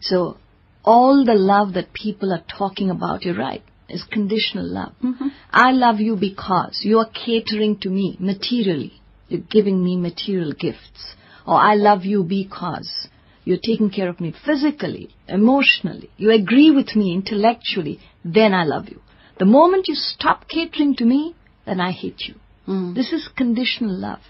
[0.00, 0.36] So,
[0.84, 4.92] all the love that people are talking about, you're right, is conditional love.
[5.02, 5.26] Mm-hmm.
[5.50, 8.92] I love you because you are catering to me materially.
[9.26, 11.16] You're giving me material gifts.
[11.44, 13.08] Or I love you because
[13.44, 16.10] you're taking care of me physically, emotionally.
[16.16, 17.98] You agree with me intellectually.
[18.24, 19.00] Then I love you.
[19.40, 21.34] The moment you stop catering to me,
[21.66, 22.36] then I hate you.
[22.68, 22.94] Mm.
[22.94, 24.20] This is conditional love.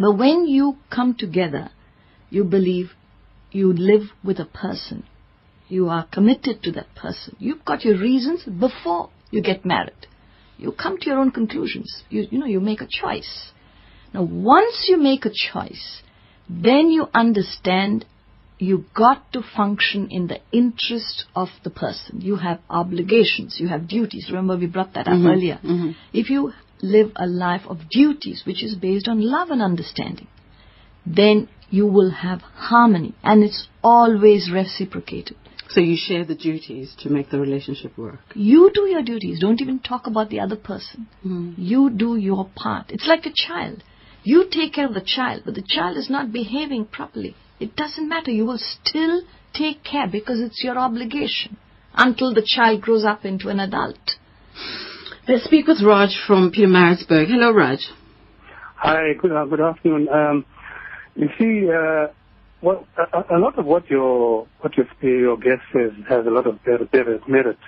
[0.00, 1.70] But when you come together,
[2.30, 2.92] you believe
[3.52, 5.04] you live with a person.
[5.68, 7.36] You are committed to that person.
[7.38, 10.06] You've got your reasons before you get married.
[10.56, 12.02] You come to your own conclusions.
[12.08, 13.52] You, you know, you make a choice.
[14.14, 16.02] Now, once you make a choice,
[16.48, 18.06] then you understand
[18.58, 22.20] you got to function in the interest of the person.
[22.20, 24.28] You have obligations, you have duties.
[24.28, 25.26] Remember, we brought that up mm-hmm.
[25.26, 25.60] earlier.
[25.62, 25.90] Mm-hmm.
[26.12, 30.28] If you live a life of duties, which is based on love and understanding,
[31.06, 35.36] then you will have harmony, and it's always reciprocated.
[35.68, 38.18] So you share the duties to make the relationship work.
[38.34, 39.38] You do your duties.
[39.38, 41.06] Don't even talk about the other person.
[41.22, 41.52] Hmm.
[41.56, 42.86] You do your part.
[42.90, 43.84] It's like a child.
[44.24, 47.36] You take care of the child, but the child is not behaving properly.
[47.60, 48.32] It doesn't matter.
[48.32, 49.22] You will still
[49.54, 51.56] take care because it's your obligation
[51.94, 54.16] until the child grows up into an adult.
[55.30, 57.28] Let's speak with Raj from Pietermaritzburg.
[57.28, 57.78] Hello, Raj.
[58.78, 60.08] Hi, good, uh, good afternoon.
[60.08, 60.44] Um,
[61.14, 62.08] you see, uh,
[62.60, 66.48] what, a, a lot of what your what your, your guest says has a lot
[66.48, 66.58] of
[67.28, 67.58] merit,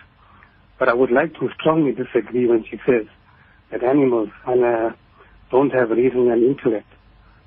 [0.76, 3.06] but I would like to strongly disagree when she says
[3.70, 4.90] that animals uh,
[5.52, 6.88] don't have reason and intellect.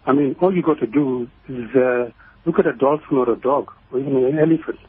[0.06, 2.06] I mean, all you got to do is uh,
[2.46, 4.80] look at a dolphin or a dog, or even an elephant,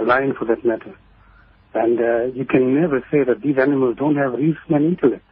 [0.00, 0.96] a lion for that matter,
[1.74, 5.24] and uh, you can never say that these animals don't have reason and intellect.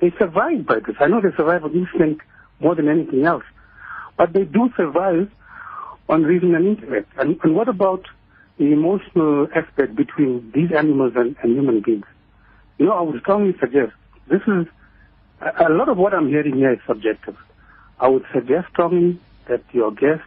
[0.00, 0.96] They survive by this.
[1.00, 2.22] I know they survive on instinct
[2.60, 3.44] more than anything else,
[4.16, 5.30] but they do survive
[6.08, 7.10] on reason and intellect.
[7.18, 8.04] And, and what about
[8.58, 12.06] the emotional aspect between these animals and, and human beings?
[12.78, 13.92] You know, I would strongly suggest
[14.30, 14.66] this is
[15.40, 17.36] a, a lot of what I'm hearing here is subjective.
[17.98, 20.22] I would suggest strongly that your guest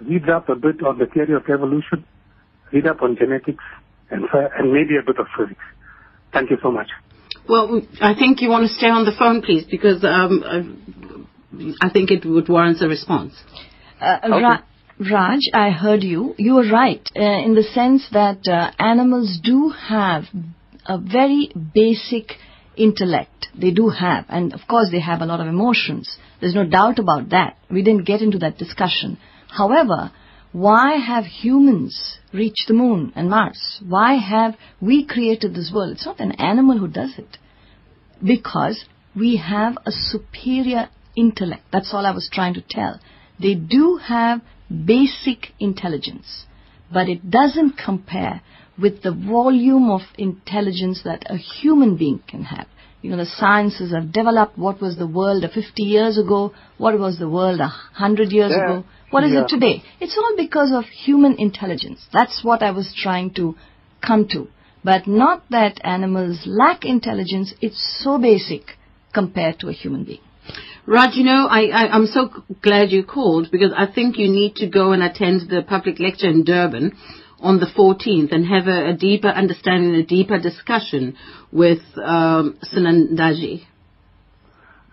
[0.00, 2.04] reads up a bit on the theory of evolution,
[2.72, 3.62] read up on genetics,
[4.10, 5.60] and, and maybe a bit of physics.
[6.32, 6.88] Thank you so much.
[7.48, 10.44] Well, I think you want to stay on the phone, please, because um,
[11.80, 13.34] I, I think it would warrant a response.
[14.00, 14.62] Uh, Ra-
[15.00, 16.34] Raj, I heard you.
[16.36, 20.24] You were right uh, in the sense that uh, animals do have
[20.86, 22.32] a very basic
[22.76, 23.48] intellect.
[23.58, 26.18] They do have, and of course, they have a lot of emotions.
[26.40, 27.56] There's no doubt about that.
[27.70, 29.18] We didn't get into that discussion.
[29.48, 30.12] However,
[30.52, 33.80] why have humans reached the moon and Mars?
[33.86, 35.92] Why have we created this world?
[35.92, 37.36] It's not an animal who does it.
[38.24, 38.84] Because
[39.14, 41.62] we have a superior intellect.
[41.72, 43.00] That's all I was trying to tell.
[43.40, 46.44] They do have basic intelligence,
[46.92, 48.42] but it doesn't compare
[48.80, 52.66] with the volume of intelligence that a human being can have.
[53.02, 54.58] You know, the sciences have developed.
[54.58, 56.52] What was the world 50 years ago?
[56.78, 58.64] What was the world a 100 years Yeah.
[58.64, 58.84] ago?
[59.10, 59.42] What is Yeah.
[59.42, 59.82] it today?
[60.00, 62.06] It's all because of human intelligence.
[62.12, 63.54] That's what I was trying to
[64.00, 64.48] come to.
[64.84, 67.54] But not that animals lack intelligence.
[67.60, 68.76] It's so basic
[69.12, 70.20] compared to a human being.
[70.86, 72.30] Raj, you know, I, I, I'm so
[72.62, 76.28] glad you called because I think you need to go and attend the public lecture
[76.28, 76.96] in Durban
[77.40, 81.16] on the 14th and have a, a deeper understanding, a deeper discussion
[81.52, 83.64] with um, Sunandaji.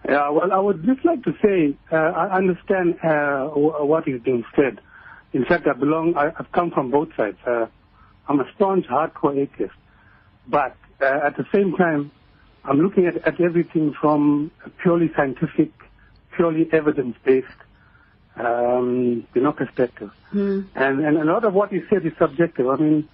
[0.08, 4.22] Yeah, well, I would just like to say uh, I understand uh, w- what is
[4.24, 4.80] being said.
[5.34, 6.16] In fact, I belong.
[6.18, 7.38] I, I've come from both sides.
[7.48, 7.66] Uh,
[8.28, 9.74] I'm a staunch, hardcore atheist,
[10.48, 12.12] but uh, at the same time,
[12.64, 15.74] I'm looking at, at everything from a purely scientific,
[16.36, 17.48] purely evidence-based,
[18.38, 20.10] um, you know, perspective.
[20.76, 22.68] And and a lot of what you said is subjective.
[22.68, 23.10] I mean,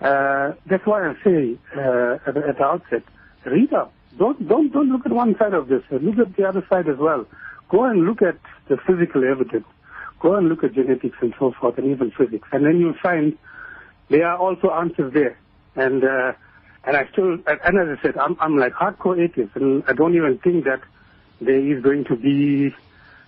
[0.00, 3.04] uh, that's why I say uh, at, the- at the outset,
[3.46, 3.94] read up.
[4.18, 5.82] Don't don't don't look at one side of this.
[5.90, 7.26] Look at the other side as well.
[7.68, 9.66] Go and look at the physical evidence.
[10.20, 13.36] Go and look at genetics and so forth, and even physics, and then you'll find
[14.08, 15.38] there are also answers there.
[15.74, 16.32] And uh,
[16.84, 20.14] and I still, and as I said, I'm I'm like hardcore atheist, and I don't
[20.14, 20.80] even think that
[21.40, 22.74] there is going to be,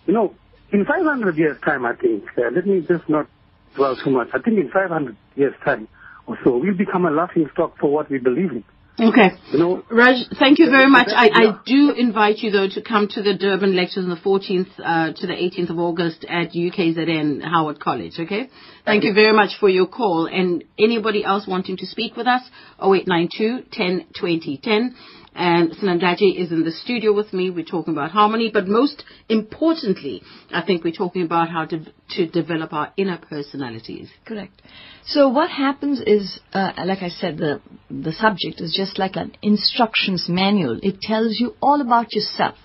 [0.06, 0.34] you know,
[0.70, 2.24] in 500 years' time, I think.
[2.38, 3.26] Uh, let me just not
[3.74, 4.28] dwell too much.
[4.32, 5.88] I think in 500 years' time
[6.26, 8.64] or so, we'll become a laughing stock for what we believe in.
[9.00, 9.30] Okay.
[9.52, 11.06] You know, Raj, thank you very much.
[11.08, 14.68] I, I do invite you, though, to come to the Durban lectures on the 14th
[14.78, 18.50] uh, to the 18th of August at UKZN Howard College, okay?
[18.84, 20.26] Thank you very much for your call.
[20.26, 22.42] And anybody else wanting to speak with us,
[22.82, 24.96] 0892 10 20 10.
[25.38, 27.48] And Sunandaji is in the studio with me.
[27.48, 30.20] We're talking about harmony, but most importantly,
[30.52, 31.84] I think we're talking about how to,
[32.16, 34.08] to develop our inner personalities.
[34.24, 34.60] Correct.
[35.04, 39.30] So what happens is, uh, like I said, the the subject is just like an
[39.40, 40.80] instructions manual.
[40.82, 42.56] It tells you all about yourself.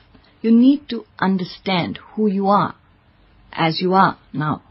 [0.41, 2.73] You need to understand who you are,
[3.51, 4.63] as you are now.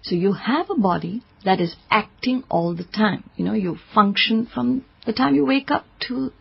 [0.00, 3.28] So you have a body that is acting all the time.
[3.36, 6.32] You know, you function from the time you wake up to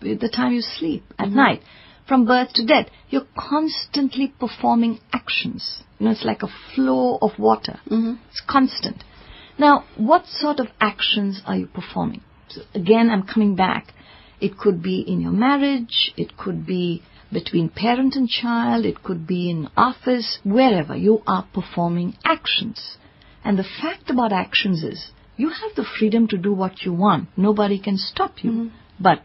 [0.00, 1.62] the time you sleep at night.
[2.06, 5.82] From birth to death, you're constantly performing actions.
[5.98, 7.80] You know, it's like a flow of water.
[7.90, 8.14] Mm-hmm.
[8.28, 9.02] It's constant.
[9.58, 12.20] Now, what sort of actions are you performing?
[12.48, 13.92] So again, I'm coming back.
[14.40, 19.26] It could be in your marriage, it could be between parent and child, it could
[19.26, 22.98] be in office, wherever you are performing actions.
[23.42, 27.28] And the fact about actions is you have the freedom to do what you want.
[27.36, 28.50] Nobody can stop you.
[28.50, 28.76] Mm-hmm.
[29.00, 29.22] But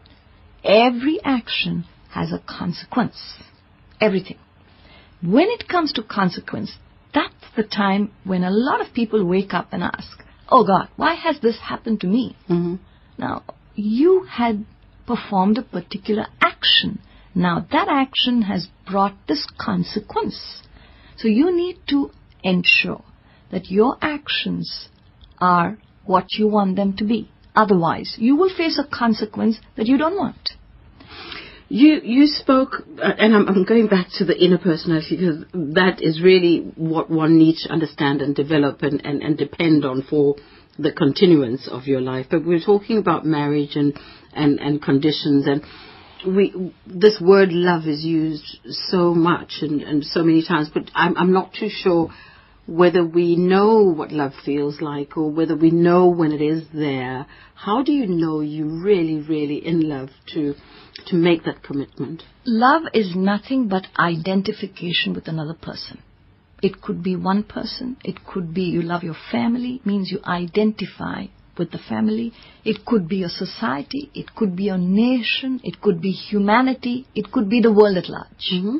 [0.64, 3.38] every action has a consequence.
[4.00, 4.38] Everything.
[5.22, 6.76] When it comes to consequence,
[7.14, 11.14] that's the time when a lot of people wake up and ask, Oh God, why
[11.14, 12.36] has this happened to me?
[12.48, 12.76] Mm-hmm.
[13.18, 13.44] Now,
[13.74, 14.64] you had
[15.06, 17.00] performed a particular action.
[17.34, 20.62] Now, that action has brought this consequence.
[21.16, 22.10] So, you need to
[22.42, 23.02] ensure
[23.50, 24.88] that your actions
[25.38, 27.30] are what you want them to be.
[27.54, 30.41] Otherwise, you will face a consequence that you don't want.
[31.74, 35.38] You you spoke, uh, and I'm, I'm going back to the inner personality because
[35.74, 40.02] that is really what one needs to understand and develop and, and, and depend on
[40.02, 40.36] for
[40.78, 42.26] the continuance of your life.
[42.30, 43.98] But we're talking about marriage and,
[44.34, 45.62] and, and conditions and
[46.26, 51.16] we this word love is used so much and, and so many times, but I'm,
[51.16, 52.10] I'm not too sure
[52.66, 57.26] whether we know what love feels like or whether we know when it is there.
[57.54, 60.54] How do you know you're really, really in love to
[61.06, 62.22] to make that commitment?
[62.44, 66.02] Love is nothing but identification with another person.
[66.62, 67.96] It could be one person.
[68.04, 71.26] It could be you love your family, means you identify
[71.58, 72.32] with the family.
[72.64, 74.10] It could be a society.
[74.14, 75.60] It could be a nation.
[75.64, 77.06] It could be humanity.
[77.14, 78.50] It could be the world at large.
[78.52, 78.78] Mm-hmm.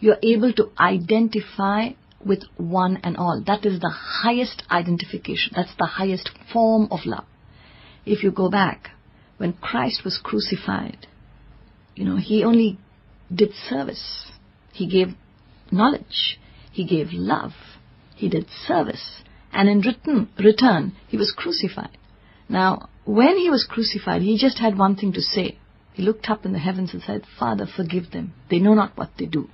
[0.00, 1.90] You're able to identify
[2.24, 3.42] with one and all.
[3.46, 5.52] That is the highest identification.
[5.54, 7.24] That's the highest form of love.
[8.06, 8.90] If you go back,
[9.38, 11.06] when Christ was crucified,
[11.94, 12.78] you know, he only
[13.32, 14.30] did service.
[14.72, 15.14] He gave
[15.70, 16.38] knowledge.
[16.72, 17.52] He gave love.
[18.16, 19.22] He did service.
[19.52, 21.96] And in return, return, he was crucified.
[22.48, 25.58] Now, when he was crucified, he just had one thing to say.
[25.92, 28.34] He looked up in the heavens and said, Father, forgive them.
[28.50, 29.48] They know not what they do.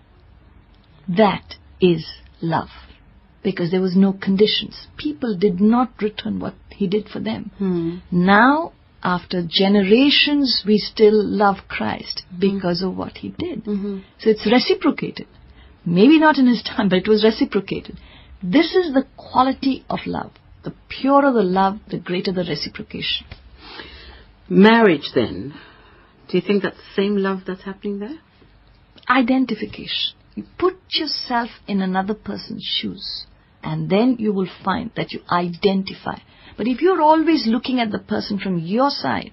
[1.07, 2.07] That is
[2.41, 2.68] love.
[3.43, 4.86] Because there was no conditions.
[4.97, 7.51] People did not return what he did for them.
[7.59, 7.99] Hmm.
[8.11, 8.72] Now,
[9.03, 12.40] after generations, we still love Christ mm-hmm.
[12.40, 13.64] because of what he did.
[13.64, 13.98] Mm-hmm.
[14.18, 15.26] So it's reciprocated.
[15.84, 17.98] Maybe not in his time, but it was reciprocated.
[18.42, 20.32] This is the quality of love.
[20.62, 23.26] The purer the love, the greater the reciprocation.
[24.48, 25.55] Marriage, then.
[26.28, 28.18] Do you think that's the same love that's happening there?
[29.11, 30.14] identification.
[30.34, 33.26] You put yourself in another person's shoes,
[33.62, 36.18] and then you will find that you identify.
[36.61, 39.33] But if you're always looking at the person from your side,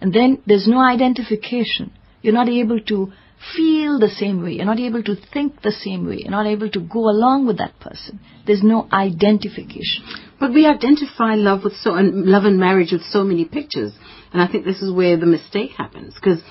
[0.00, 1.90] and then there's no identification,
[2.20, 3.12] you're not able to
[3.56, 6.70] feel the same way, you're not able to think the same way, you're not able
[6.70, 8.20] to go along with that person.
[8.46, 10.04] There's no identification.
[10.38, 13.92] But we identify love with so and love and marriage with so many pictures,
[14.32, 16.44] and I think this is where the mistake happens because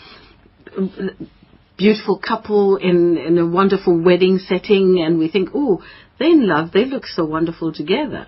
[1.77, 5.81] beautiful couple in in a wonderful wedding setting, and we think, oh,
[6.19, 8.27] they're in love, they look so wonderful together.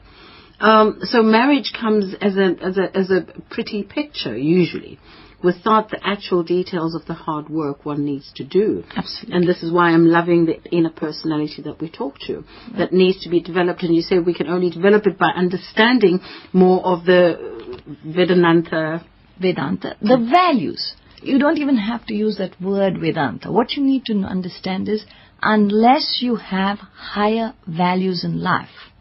[0.64, 4.98] Um, so marriage comes as a as a as a pretty picture usually.
[5.44, 8.86] Without the actual details of the hard work one needs to do.
[8.96, 9.36] Absolutely.
[9.36, 12.46] And this is why I'm loving the inner personality that we talk to,
[12.78, 13.84] that needs to be developed.
[13.84, 16.22] And you say we can only develop it by understanding
[16.54, 19.06] more of the Vedanta.
[19.42, 20.94] Vedanta, the values.
[21.22, 23.52] You don't even have to use that word Vedanta.
[23.52, 25.04] What you need to understand is
[25.42, 28.93] unless you have higher values in life,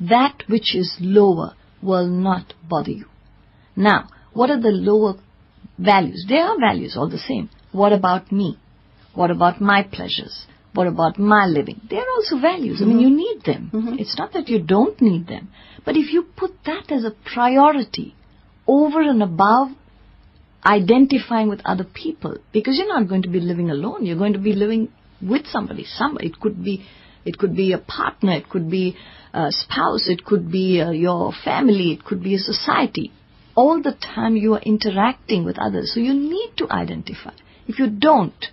[0.00, 3.06] that which is lower will not bother you.
[3.76, 5.14] Now, what are the lower
[5.78, 6.26] values?
[6.28, 7.50] They are values all the same.
[7.72, 8.58] What about me?
[9.14, 10.46] What about my pleasures?
[10.74, 11.80] What about my living?
[11.88, 12.80] They are also values.
[12.80, 13.16] I mean, you mm-hmm.
[13.16, 13.70] need them.
[13.72, 13.98] Mm-hmm.
[13.98, 15.48] It's not that you don't need them.
[15.84, 18.14] But if you put that as a priority
[18.66, 19.68] over and above
[20.64, 24.38] identifying with other people, because you're not going to be living alone, you're going to
[24.38, 25.84] be living with somebody.
[25.84, 26.28] Somebody.
[26.28, 26.84] It could be,
[27.24, 28.96] it could be a partner, it could be
[29.32, 33.12] a spouse, it could be uh, your family, it could be a society.
[33.54, 37.34] All the time you are interacting with others, so you need to identify.
[37.66, 38.46] If you don't,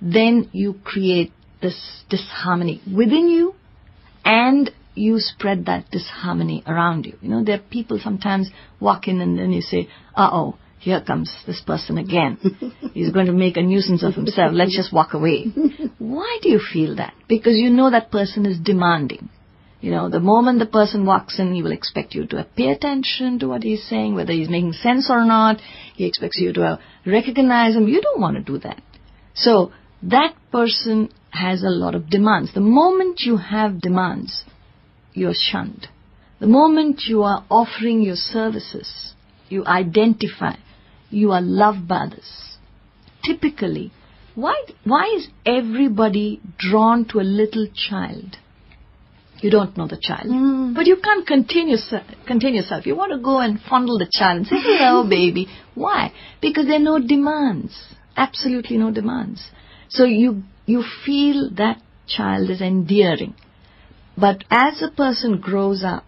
[0.00, 3.54] then you create this disharmony within you
[4.24, 7.16] and you spread that disharmony around you.
[7.20, 8.50] You know, there are people sometimes
[8.80, 12.38] walk in and then you say, uh oh, here comes this person again.
[12.94, 14.52] He's going to make a nuisance of himself.
[14.52, 15.46] Let's just walk away.
[15.98, 17.14] Why do you feel that?
[17.28, 19.28] Because you know that person is demanding.
[19.80, 23.38] You know, the moment the person walks in, he will expect you to pay attention
[23.38, 25.60] to what he's saying, whether he's making sense or not.
[25.94, 27.86] He expects you to recognize him.
[27.86, 28.82] You don't want to do that.
[29.34, 29.72] So,
[30.02, 32.54] that person has a lot of demands.
[32.54, 34.44] The moment you have demands,
[35.12, 35.86] you're shunned.
[36.40, 39.14] The moment you are offering your services,
[39.48, 40.54] you identify,
[41.10, 42.56] you are loved by others.
[43.24, 43.92] Typically,
[44.34, 48.36] why, why is everybody drawn to a little child?
[49.40, 50.26] You don't know the child.
[50.26, 50.74] Mm.
[50.74, 52.86] But you can't contain, yourself, contain yourself.
[52.86, 55.46] You want to go and fondle the child and say, hello, baby.
[55.74, 56.12] Why?
[56.40, 57.94] Because there are no demands.
[58.16, 59.48] Absolutely no demands.
[59.88, 63.34] So you, you feel that child is endearing.
[64.16, 66.04] But as a person grows up,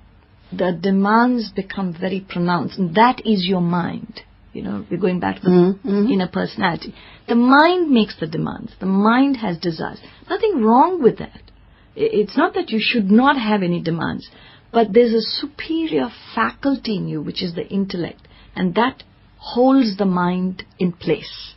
[0.53, 4.23] the demands become very pronounced, and that is your mind.
[4.53, 5.89] You know, we're going back to the mm-hmm.
[5.89, 6.13] Mm-hmm.
[6.13, 6.93] inner personality.
[7.29, 8.73] The mind makes the demands.
[8.81, 10.01] The mind has desires.
[10.29, 11.50] Nothing wrong with that.
[11.97, 14.29] It's not that you should not have any demands,
[14.73, 19.03] but there's a superior faculty in you, which is the intellect, and that
[19.39, 21.55] holds the mind in place.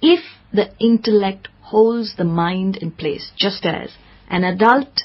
[0.00, 0.20] If
[0.52, 3.90] the intellect holds the mind in place, just as
[4.28, 5.02] an adult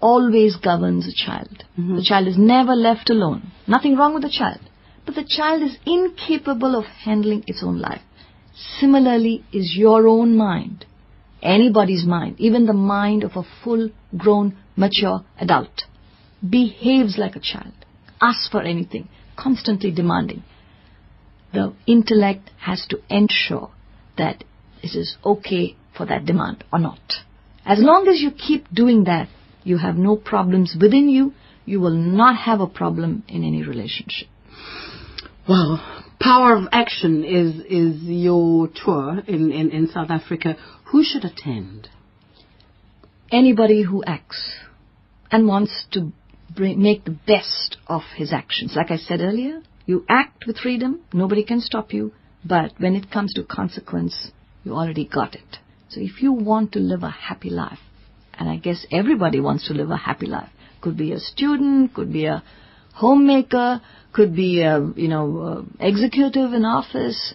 [0.00, 1.64] always governs a child.
[1.78, 1.96] Mm-hmm.
[1.96, 3.52] The child is never left alone.
[3.66, 4.60] Nothing wrong with the child.
[5.06, 8.02] But the child is incapable of handling its own life.
[8.78, 10.84] Similarly is your own mind.
[11.44, 15.82] Anybody's mind, even the mind of a full grown, mature adult,
[16.48, 17.74] behaves like a child,
[18.20, 20.42] asks for anything, constantly demanding.
[21.52, 23.70] The intellect has to ensure
[24.16, 24.42] that
[24.82, 27.00] it is okay for that demand or not.
[27.66, 29.28] As long as you keep doing that,
[29.64, 31.34] you have no problems within you,
[31.66, 34.28] you will not have a problem in any relationship.
[35.48, 36.03] Wow.
[36.20, 40.56] Power of Action is is your tour in, in, in South Africa.
[40.86, 41.88] Who should attend?
[43.30, 44.54] Anybody who acts
[45.30, 46.12] and wants to
[46.54, 48.74] bring, make the best of his actions.
[48.76, 52.12] Like I said earlier, you act with freedom, nobody can stop you,
[52.44, 54.30] but when it comes to consequence,
[54.62, 55.58] you already got it.
[55.88, 57.80] So if you want to live a happy life,
[58.38, 60.50] and I guess everybody wants to live a happy life,
[60.80, 62.42] could be a student, could be a
[62.94, 63.80] homemaker,
[64.12, 65.26] could be a you know
[65.80, 67.34] a executive in office,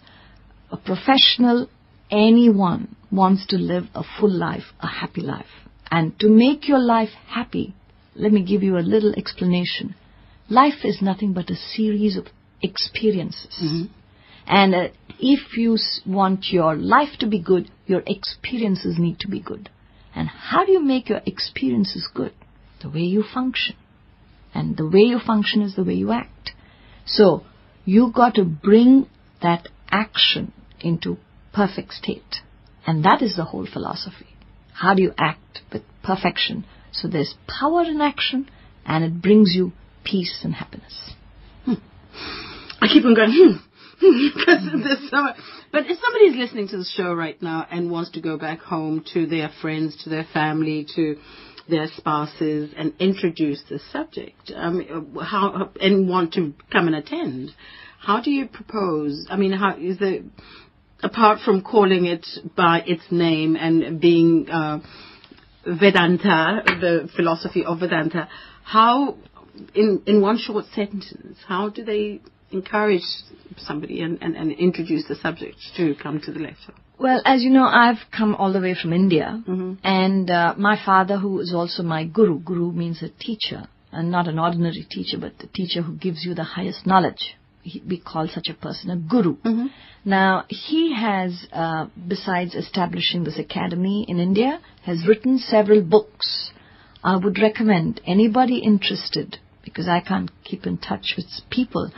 [0.71, 1.67] a professional,
[2.11, 5.45] anyone wants to live a full life, a happy life.
[5.91, 7.73] And to make your life happy,
[8.15, 9.95] let me give you a little explanation.
[10.49, 12.27] Life is nothing but a series of
[12.61, 13.87] experiences.
[14.47, 14.87] And uh,
[15.19, 19.69] if you s- want your life to be good, your experiences need to be good.
[20.15, 22.33] And how do you make your experiences good?
[22.81, 23.75] The way you function.
[24.53, 26.51] And the way you function is the way you act.
[27.05, 27.43] So,
[27.85, 29.07] you've got to bring
[29.41, 31.17] that action into
[31.53, 32.37] perfect state.
[32.85, 34.27] And that is the whole philosophy.
[34.73, 36.65] How do you act with perfection?
[36.91, 38.49] So there's power in action
[38.85, 39.73] and it brings you
[40.03, 41.13] peace and happiness.
[41.67, 43.57] I keep on going, hmm.
[45.11, 45.35] much.
[45.71, 49.03] But if somebody's listening to the show right now and wants to go back home
[49.13, 51.17] to their friends, to their family, to
[51.69, 57.51] their spouses, and introduce the subject, how and want to come and attend,
[57.99, 59.27] how do you propose?
[59.29, 60.23] I mean, how is it?
[61.01, 62.25] Apart from calling it
[62.57, 64.79] by its name and being uh,
[65.65, 68.27] Vedanta, the philosophy of Vedanta,
[68.63, 69.15] how,
[69.73, 73.03] in in one short sentence, how do they encourage
[73.57, 76.73] somebody and, and, and introduce the subject to come to the lecture?
[76.99, 79.73] Well, as you know, I've come all the way from India, Mm-hmm.
[79.83, 84.27] and uh, my father, who is also my guru, guru means a teacher, and not
[84.27, 87.37] an ordinary teacher, but the teacher who gives you the highest knowledge.
[87.61, 89.37] He, we call such a person a guru.
[89.37, 89.67] Mm-hmm.
[90.05, 96.51] Now, he has, uh, besides establishing this academy in India, has written several books.
[97.03, 101.91] I would recommend anybody interested, because I can't keep in touch with people,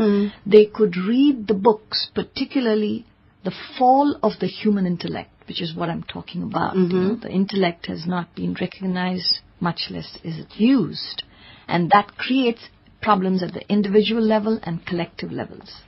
[0.45, 3.06] they could read the books, particularly
[3.44, 6.76] The Fall of the Human Intellect, which is what I'm talking about.
[6.76, 7.22] You know, mm-hmm.
[7.22, 11.24] the intellect has not been recognized, much less is it used.
[11.68, 12.70] And that creates
[13.02, 15.82] problems at the individual level and collective levels.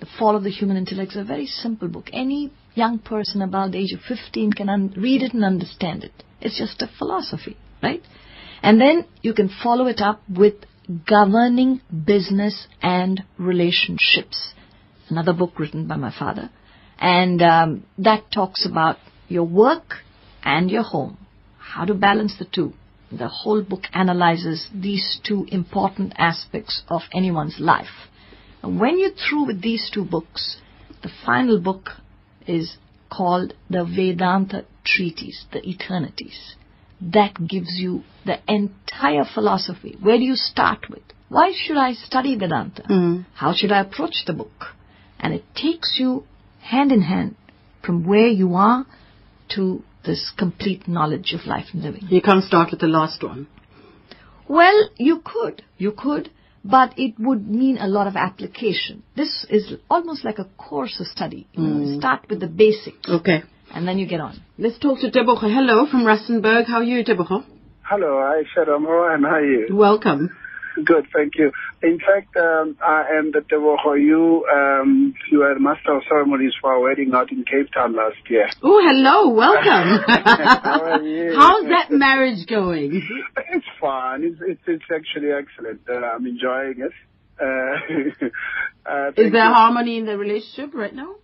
[0.00, 2.10] The Fall of the Human Intellect is a very simple book.
[2.12, 6.22] Any young person about the age of 15 can un- read it and understand it.
[6.40, 8.02] It's just a philosophy, right?
[8.62, 10.54] And then you can follow it up with
[11.08, 14.54] Governing Business and Relationships,
[15.08, 16.50] another book written by my father.
[16.98, 18.96] And um, that talks about
[19.28, 19.96] your work
[20.42, 21.18] and your home,
[21.58, 22.72] how to balance the two.
[23.10, 28.08] The whole book analyzes these two important aspects of anyone's life.
[28.62, 30.58] And when you're through with these two books,
[31.02, 31.90] the final book
[32.46, 32.76] is
[33.10, 36.54] called the Vedanta Treatise, the Eternities.
[37.00, 39.96] That gives you the entire philosophy.
[40.00, 41.02] Where do you start with?
[41.28, 42.84] Why should I study Vedanta?
[43.34, 44.74] How should I approach the book?
[45.20, 46.24] And it takes you
[46.70, 47.34] hand in hand
[47.84, 48.86] from where you are
[49.54, 52.02] to this complete knowledge of life and living.
[52.08, 53.46] You can't start with the last one.
[54.48, 56.30] Well, you could, you could,
[56.64, 59.02] but it would mean a lot of application.
[59.16, 61.46] This is almost like a course of study.
[61.52, 63.42] You, know, you start with the basics Okay.
[63.74, 64.40] and then you get on.
[64.58, 65.36] Let's talk to Deborah.
[65.36, 66.66] Hello from Rustenburg.
[66.66, 67.44] How are you, Deborah?
[67.82, 69.74] Hello, hi Sharamo, and how are you?
[69.74, 70.30] Welcome.
[70.84, 71.52] Good, thank you.
[71.82, 74.00] In fact, um, I am the Devoho.
[74.00, 78.16] You, um, you were master of ceremonies for our wedding out in Cape Town last
[78.28, 78.48] year.
[78.62, 79.28] Oh, hello.
[79.30, 80.02] Welcome.
[80.06, 81.34] How are you?
[81.36, 83.02] How's that marriage going?
[83.52, 84.24] It's fun.
[84.24, 85.80] It's it's, it's actually excellent.
[85.88, 86.92] Uh, I'm enjoying it.
[87.40, 88.26] Uh,
[88.90, 89.54] uh, Is there you.
[89.54, 91.14] harmony in the relationship right now?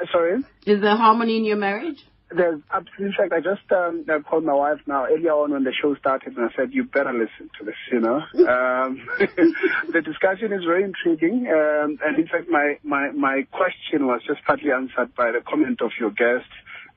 [0.00, 0.38] Uh, Sorry.
[0.66, 1.98] Is there harmony in your marriage?
[2.34, 5.64] There's, abs- in fact, I just um, I called my wife now earlier on when
[5.64, 8.16] the show started, and I said, "You better listen to this." You know,
[8.48, 14.22] um, the discussion is very intriguing, um, and in fact, my, my my question was
[14.26, 16.48] just partly answered by the comment of your guest.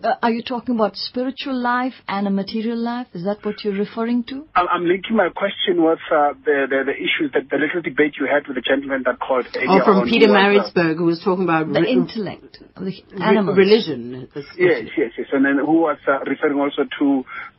[0.03, 3.07] Uh, are you talking about spiritual life and a material life?
[3.15, 4.47] Is that what you're referring to?
[4.55, 8.15] I'm I'm linking my question with uh, the, the the issues that the little debate
[8.19, 10.43] you had with the gentleman that called earlier Oh, from on, Peter who was, uh,
[10.49, 13.57] Maritzburg, who was talking about The re- intellect of the re- animals.
[13.57, 14.29] religion.
[14.59, 15.27] Yes, yes, yes.
[15.33, 17.07] And then who was uh, referring also to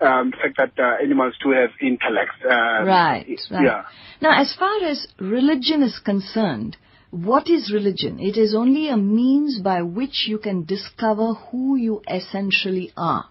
[0.06, 2.36] um, the fact that uh, animals do have intellect.
[2.44, 3.64] Um, Right, right.
[3.64, 3.84] Yeah.
[4.22, 6.76] Now, as far as religion is concerned,
[7.14, 8.20] what is religion?
[8.20, 13.26] It is only a means by which you can discover who you essentially are.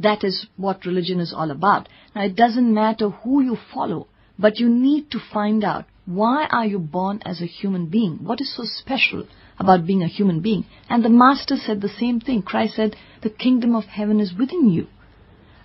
[0.00, 1.88] That is what religion is all about.
[2.16, 4.08] Now, it doesn't matter who you follow,
[4.38, 8.24] But you need to find out why are you born as a human being?
[8.24, 10.64] What is so special about being a human being?
[10.88, 12.42] And the Master said the same thing.
[12.42, 14.86] Christ said, the kingdom of heaven is within you.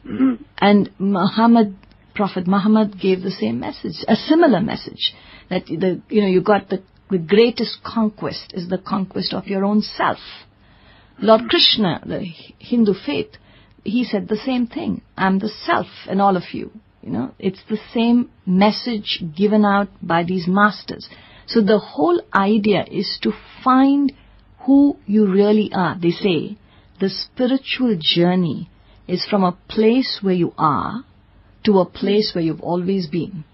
[0.59, 1.75] And Muhammad,
[2.13, 5.13] Prophet Muhammad gave the same message, a similar message.
[5.49, 9.63] That the, you know, you got the, the greatest conquest is the conquest of your
[9.65, 10.19] own self.
[11.19, 12.25] Lord Krishna, the
[12.59, 13.37] Hindu faith,
[13.83, 15.01] he said the same thing.
[15.17, 16.71] I'm the self in all of you.
[17.01, 21.07] You know, it's the same message given out by these masters.
[21.45, 23.31] So the whole idea is to
[23.63, 24.11] find
[24.65, 25.97] who you really are.
[25.97, 26.57] They say
[26.99, 28.69] the spiritual journey
[29.07, 31.05] is from a place where you are
[31.63, 33.45] to a place where you've always been.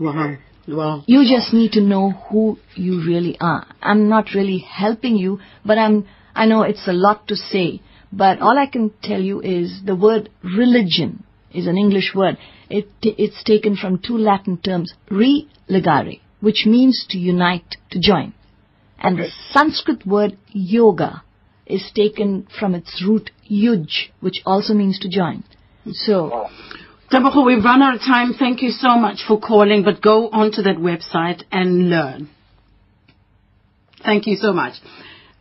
[0.00, 0.36] Wow.
[0.66, 1.02] Wow.
[1.06, 3.66] You just need to know who you really are.
[3.80, 7.80] I'm not really helping you, but I'm, I know it's a lot to say,
[8.12, 12.38] but all I can tell you is the word religion is an English word.
[12.70, 18.34] It, it's taken from two Latin terms, re-legare, which means to unite, to join.
[18.98, 21.22] And the Sanskrit word yoga
[21.66, 25.44] is taken from its root yuj, which also means to join.
[25.90, 26.48] So,
[27.14, 28.32] We've run out of time.
[28.38, 32.30] Thank you so much for calling, but go onto that website and learn.
[34.02, 34.76] Thank you so much.